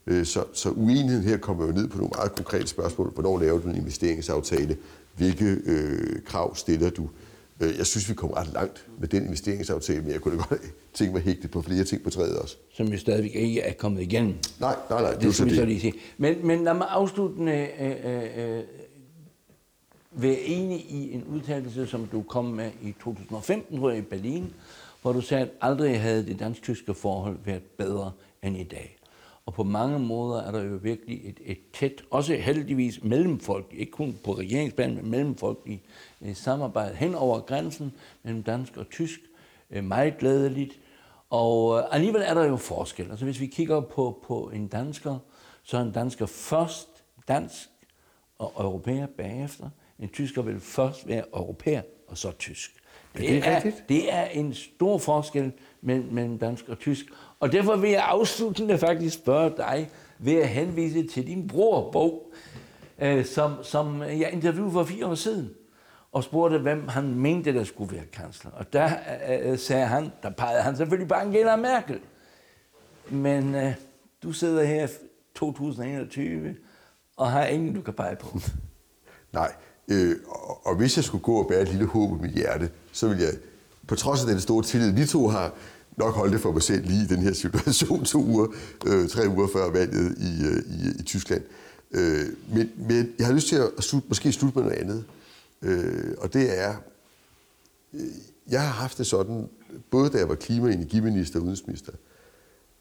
Øh, 0.06 0.26
så, 0.26 0.44
så 0.52 0.70
uenigheden 0.70 1.24
her 1.24 1.36
kommer 1.36 1.66
jo 1.66 1.72
ned 1.72 1.88
på 1.88 1.98
nogle 1.98 2.12
meget 2.16 2.34
konkrete 2.34 2.66
spørgsmål. 2.66 3.10
Hvornår 3.10 3.38
laver 3.38 3.60
du 3.60 3.68
en 3.68 3.76
investeringsaftale? 3.76 4.76
Hvilke 5.16 5.56
øh, 5.64 6.22
krav 6.26 6.56
stiller 6.56 6.90
du? 6.90 7.08
Øh, 7.60 7.78
jeg 7.78 7.86
synes, 7.86 8.08
vi 8.08 8.14
kommer 8.14 8.36
ret 8.36 8.52
langt 8.52 8.86
med 8.98 9.08
den 9.08 9.24
investeringsaftale, 9.24 10.02
men 10.02 10.12
jeg 10.12 10.20
kunne 10.20 10.38
da 10.38 10.42
godt 10.48 10.60
tænke 10.94 11.12
mig 11.12 11.22
hægtet 11.22 11.50
på 11.50 11.62
flere 11.62 11.84
ting 11.84 12.02
på 12.02 12.10
træet 12.10 12.38
også. 12.38 12.56
Som 12.72 12.92
vi 12.92 12.98
stadigvæk 12.98 13.34
ikke 13.34 13.60
er 13.60 13.72
kommet 13.72 14.02
igennem. 14.02 14.34
Nej, 14.60 14.76
nej, 14.90 15.02
nej, 15.02 15.10
det, 15.10 15.18
det 15.18 15.24
er 15.24 15.28
jo 15.28 15.54
så 15.54 15.64
lige 15.64 15.80
sige. 15.80 15.94
Men, 16.18 16.46
men 16.46 16.64
lad 16.64 16.74
mig 16.74 16.86
afslutte 16.90 17.42
øh, 17.42 17.68
øh, 17.80 18.56
øh 18.56 18.62
være 20.14 20.40
enig 20.40 20.78
i 20.78 21.12
en 21.12 21.24
udtalelse, 21.24 21.86
som 21.86 22.06
du 22.06 22.22
kom 22.22 22.44
med 22.44 22.70
i 22.82 22.92
2015, 22.92 23.78
tror 23.78 23.90
jeg, 23.90 23.98
i 23.98 24.02
Berlin, 24.02 24.54
hvor 25.02 25.12
du 25.12 25.20
sagde, 25.20 25.44
at 25.44 25.50
aldrig 25.60 26.00
havde 26.00 26.26
det 26.26 26.38
dansk-tyske 26.38 26.94
forhold 26.94 27.38
været 27.44 27.62
bedre 27.62 28.12
end 28.42 28.56
i 28.56 28.64
dag. 28.64 28.96
Og 29.46 29.54
på 29.54 29.62
mange 29.62 29.98
måder 29.98 30.42
er 30.42 30.50
der 30.50 30.62
jo 30.62 30.78
virkelig 30.82 31.28
et, 31.28 31.40
et 31.44 31.58
tæt, 31.72 32.02
også 32.10 32.34
heldigvis 32.34 33.02
mellemfolk, 33.02 33.66
ikke 33.72 33.92
kun 33.92 34.18
på 34.24 34.32
regeringsplan, 34.32 34.94
men 34.94 35.10
mellemfolkeligt 35.10 35.82
eh, 36.20 36.36
samarbejde 36.36 36.96
hen 36.96 37.14
over 37.14 37.40
grænsen 37.40 37.92
mellem 38.22 38.42
dansk 38.42 38.76
og 38.76 38.90
tysk. 38.90 39.20
Eh, 39.70 39.84
meget 39.84 40.18
glædeligt. 40.18 40.80
Og 41.30 41.78
øh, 41.78 41.84
alligevel 41.90 42.22
er 42.22 42.34
der 42.34 42.44
jo 42.44 42.56
forskel. 42.56 43.10
Altså 43.10 43.24
hvis 43.24 43.40
vi 43.40 43.46
kigger 43.46 43.80
på, 43.80 44.18
på 44.26 44.50
en 44.54 44.68
dansker, 44.68 45.18
så 45.62 45.76
er 45.76 45.82
en 45.82 45.92
dansker 45.92 46.26
først 46.26 46.88
dansk 47.28 47.68
og 48.38 48.52
europæer 48.58 49.06
bagefter. 49.06 49.70
En 49.98 50.08
tysker 50.08 50.42
vil 50.42 50.60
først 50.60 51.08
være 51.08 51.24
europæer 51.34 51.82
og 52.08 52.18
så 52.18 52.32
tysk. 52.38 52.70
Det, 53.16 53.22
det, 53.28 53.48
er, 53.48 53.60
det 53.88 54.12
er 54.12 54.24
en 54.24 54.54
stor 54.54 54.98
forskel 54.98 55.52
mellem, 55.80 56.08
mellem 56.12 56.38
dansk 56.38 56.68
og 56.68 56.78
tysk. 56.78 57.06
Og 57.40 57.52
derfor 57.52 57.76
vil 57.76 57.90
jeg 57.90 58.04
afsluttende 58.04 58.78
faktisk 58.78 59.14
spørge 59.14 59.52
dig 59.56 59.90
ved 60.18 60.34
at 60.34 60.48
henvise 60.48 61.06
til 61.06 61.26
din 61.26 61.48
bog, 61.48 62.32
øh, 62.98 63.24
som, 63.24 63.54
som 63.62 64.02
jeg 64.02 64.30
interviewede 64.32 64.72
for 64.72 64.84
fire 64.84 65.06
år 65.06 65.14
siden 65.14 65.50
og 66.12 66.24
spurgte, 66.24 66.58
hvem 66.58 66.88
han 66.88 67.14
mente, 67.14 67.54
der 67.54 67.64
skulle 67.64 67.96
være 67.96 68.04
kansler. 68.04 68.50
Og 68.50 68.72
der 68.72 68.90
øh, 69.42 69.58
sagde 69.58 69.86
han, 69.86 70.12
der 70.22 70.30
pegede 70.30 70.62
han 70.62 70.76
selvfølgelig 70.76 71.08
på 71.08 71.14
Angela 71.14 71.56
Merkel. 71.56 72.00
Men 73.10 73.54
øh, 73.54 73.72
du 74.22 74.32
sidder 74.32 74.64
her 74.64 74.88
2021 75.34 76.56
og 77.16 77.30
har 77.30 77.44
ingen, 77.44 77.74
du 77.74 77.82
kan 77.82 77.94
pege 77.94 78.16
på. 78.16 78.38
Nej, 79.32 79.52
Øh, 79.88 80.16
og, 80.64 80.76
hvis 80.76 80.96
jeg 80.96 81.04
skulle 81.04 81.24
gå 81.24 81.34
og 81.34 81.48
bære 81.48 81.62
et 81.62 81.68
lille 81.68 81.86
håb 81.86 82.18
i 82.18 82.22
mit 82.22 82.32
hjerte, 82.32 82.70
så 82.92 83.08
vil 83.08 83.18
jeg, 83.18 83.32
på 83.86 83.94
trods 83.94 84.20
af 84.20 84.26
den 84.26 84.40
store 84.40 84.62
tillid, 84.62 84.92
vi 84.92 85.06
to 85.06 85.28
har, 85.28 85.54
nok 85.96 86.14
holde 86.14 86.32
det 86.32 86.40
for 86.40 86.52
mig 86.52 86.62
selv 86.62 86.86
lige 86.86 87.04
i 87.04 87.06
den 87.06 87.18
her 87.18 87.32
situation 87.32 88.04
to 88.04 88.24
uger, 88.24 88.46
øh, 88.86 89.08
tre 89.08 89.28
uger 89.28 89.48
før 89.52 89.70
valget 89.70 90.18
i, 90.18 90.44
øh, 90.44 90.62
i, 90.66 91.00
i 91.00 91.02
Tyskland. 91.02 91.42
Øh, 91.90 92.26
men, 92.54 92.70
men 92.88 93.12
jeg 93.18 93.26
har 93.26 93.34
lyst 93.34 93.48
til 93.48 93.56
at 93.56 93.84
slut, 93.84 94.02
måske 94.08 94.32
slutte 94.32 94.58
med 94.58 94.68
noget 94.68 94.80
andet. 94.80 95.04
Øh, 95.62 96.14
og 96.18 96.32
det 96.32 96.60
er, 96.60 96.74
øh, 97.92 98.00
jeg 98.50 98.60
har 98.62 98.72
haft 98.72 98.98
det 98.98 99.06
sådan, 99.06 99.48
både 99.90 100.10
da 100.10 100.18
jeg 100.18 100.28
var 100.28 100.34
klima- 100.34 100.66
og 100.66 100.72
energiminister 100.72 101.38
og 101.38 101.42
udenrigsminister, 101.42 101.92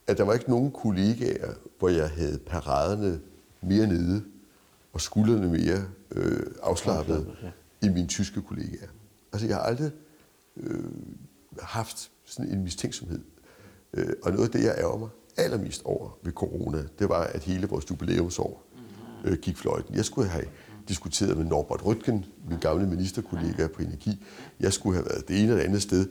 at 0.07 0.17
der 0.17 0.23
var 0.23 0.33
ikke 0.33 0.49
nogen 0.49 0.71
kollegaer, 0.71 1.53
hvor 1.79 1.89
jeg 1.89 2.09
havde 2.09 2.37
paraderne 2.37 3.19
mere 3.61 3.87
nede 3.87 4.23
og 4.93 5.01
skuldrene 5.01 5.49
mere 5.49 5.85
øh, 6.13 6.45
afslappet 6.63 7.35
ja. 7.43 7.51
end 7.87 7.93
mine 7.93 8.07
tyske 8.07 8.41
kollegaer. 8.41 8.89
Altså, 9.33 9.47
jeg 9.47 9.55
har 9.55 9.63
aldrig 9.63 9.91
øh, 10.57 10.83
haft 11.61 12.11
sådan 12.25 12.51
en 12.51 12.63
mistænksomhed. 12.63 13.19
Øh, 13.93 14.13
og 14.23 14.31
noget 14.31 14.45
af 14.45 14.51
det, 14.51 14.63
jeg 14.63 14.75
ærger 14.77 14.97
mig 14.97 15.09
allermest 15.37 15.81
over 15.85 16.17
ved 16.23 16.31
corona, 16.31 16.83
det 16.99 17.09
var, 17.09 17.23
at 17.23 17.43
hele 17.43 17.67
vores 17.67 17.89
jubilæumsår 17.89 18.65
øh, 19.23 19.37
gik 19.37 19.57
fløjten. 19.57 19.95
Jeg 19.95 20.05
skulle 20.05 20.29
have 20.29 20.45
diskuteret 20.87 21.37
med 21.37 21.45
Norbert 21.45 21.85
Røtgen, 21.85 22.25
min 22.49 22.59
gamle 22.59 22.87
ministerkollega 22.87 23.67
på 23.67 23.81
energi. 23.81 24.25
Jeg 24.59 24.73
skulle 24.73 24.95
have 24.95 25.05
været 25.05 25.27
det 25.27 25.39
ene 25.39 25.51
eller 25.51 25.63
andet 25.63 25.81
sted. 25.81 26.07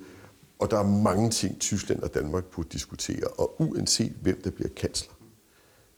Og 0.58 0.70
der 0.70 0.78
er 0.78 0.86
mange 0.86 1.30
ting, 1.30 1.60
Tyskland 1.60 2.00
og 2.00 2.14
Danmark 2.14 2.44
burde 2.44 2.68
diskutere. 2.68 3.26
Og 3.38 3.60
uanset 3.60 4.12
hvem 4.22 4.40
der 4.44 4.50
bliver 4.50 4.68
kansler, 4.76 5.14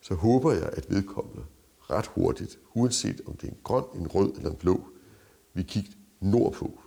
så 0.00 0.14
håber 0.14 0.52
jeg, 0.52 0.70
at 0.72 0.90
vedkommende 0.90 1.42
ret 1.90 2.06
hurtigt, 2.06 2.58
uanset 2.74 3.20
om 3.26 3.36
det 3.36 3.46
er 3.48 3.52
en 3.52 3.58
grøn, 3.62 3.84
en 3.94 4.06
rød 4.06 4.32
eller 4.36 4.50
en 4.50 4.56
blå, 4.56 4.84
vi 5.54 5.62
kigger 5.62 5.92
nordpå. 6.20 6.80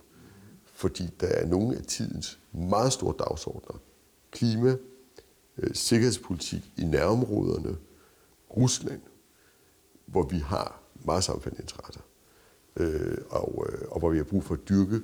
Fordi 0.64 1.10
der 1.20 1.26
er 1.26 1.46
nogle 1.46 1.76
af 1.76 1.82
tidens 1.82 2.38
meget 2.52 2.92
store 2.92 3.14
dagsordner. 3.18 3.80
Klima, 4.30 4.76
øh, 5.58 5.74
sikkerhedspolitik 5.74 6.72
i 6.76 6.84
nærområderne, 6.84 7.76
Rusland, 8.56 9.00
hvor 10.06 10.22
vi 10.22 10.38
har 10.38 10.82
meget 11.04 11.24
sammenfaldende 11.24 11.62
interesser, 11.62 12.00
øh, 12.76 13.18
og, 13.30 13.66
øh, 13.68 13.88
og 13.88 13.98
hvor 13.98 14.10
vi 14.10 14.16
har 14.16 14.24
brug 14.24 14.44
for 14.44 14.54
at 14.54 14.68
dyrke 14.68 15.00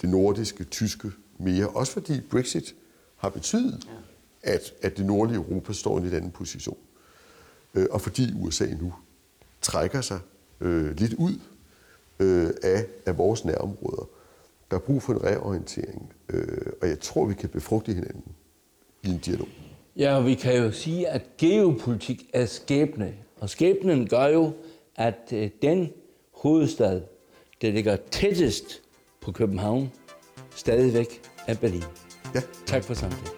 det 0.00 0.08
nordiske, 0.08 0.64
tyske 0.64 1.12
mere. 1.38 1.68
Også 1.68 1.92
fordi 1.92 2.20
Brexit 2.20 2.74
har 3.16 3.28
betydet, 3.28 3.84
ja. 4.44 4.52
at, 4.54 4.74
at 4.82 4.96
det 4.96 5.06
nordlige 5.06 5.36
Europa 5.36 5.72
står 5.72 5.94
i 5.94 5.96
en 5.96 6.02
lidt 6.02 6.14
anden 6.14 6.30
position. 6.30 6.78
Øh, 7.74 7.86
og 7.90 8.00
fordi 8.00 8.32
USA 8.34 8.66
nu 8.80 8.92
trækker 9.60 10.00
sig 10.00 10.18
øh, 10.60 10.96
lidt 10.96 11.14
ud 11.14 11.40
øh, 12.20 12.50
af, 12.62 12.86
af 13.06 13.18
vores 13.18 13.44
nærområder. 13.44 14.08
Der 14.70 14.76
er 14.76 14.80
brug 14.80 15.02
for 15.02 15.12
en 15.12 15.24
reorientering, 15.24 16.12
øh, 16.28 16.72
og 16.82 16.88
jeg 16.88 17.00
tror, 17.00 17.24
vi 17.26 17.34
kan 17.34 17.48
befrugte 17.48 17.92
hinanden 17.92 18.24
i 19.02 19.08
en 19.08 19.18
dialog. 19.18 19.48
Ja, 19.96 20.16
og 20.16 20.26
vi 20.26 20.34
kan 20.34 20.56
jo 20.56 20.72
sige, 20.72 21.08
at 21.08 21.22
geopolitik 21.38 22.30
er 22.32 22.46
skæbne. 22.46 23.14
Og 23.40 23.50
skæbnen 23.50 24.08
gør 24.08 24.26
jo, 24.26 24.52
at 24.96 25.32
øh, 25.32 25.50
den 25.62 25.92
hovedstad, 26.32 27.02
der 27.62 27.70
ligger 27.70 27.96
tættest 28.10 28.82
på 29.20 29.32
København, 29.32 29.92
stadigvæk 30.56 31.22
er 31.46 31.54
Berlin. 31.54 31.84
Ja. 32.34 32.40
Tak 32.66 32.84
for 32.84 32.94
samtalen. 32.94 33.28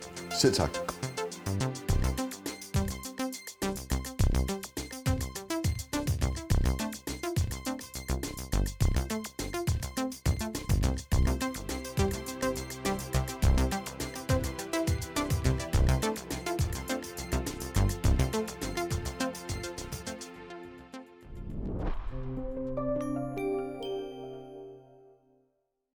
Selv 0.40 0.54
tak. 0.54 0.92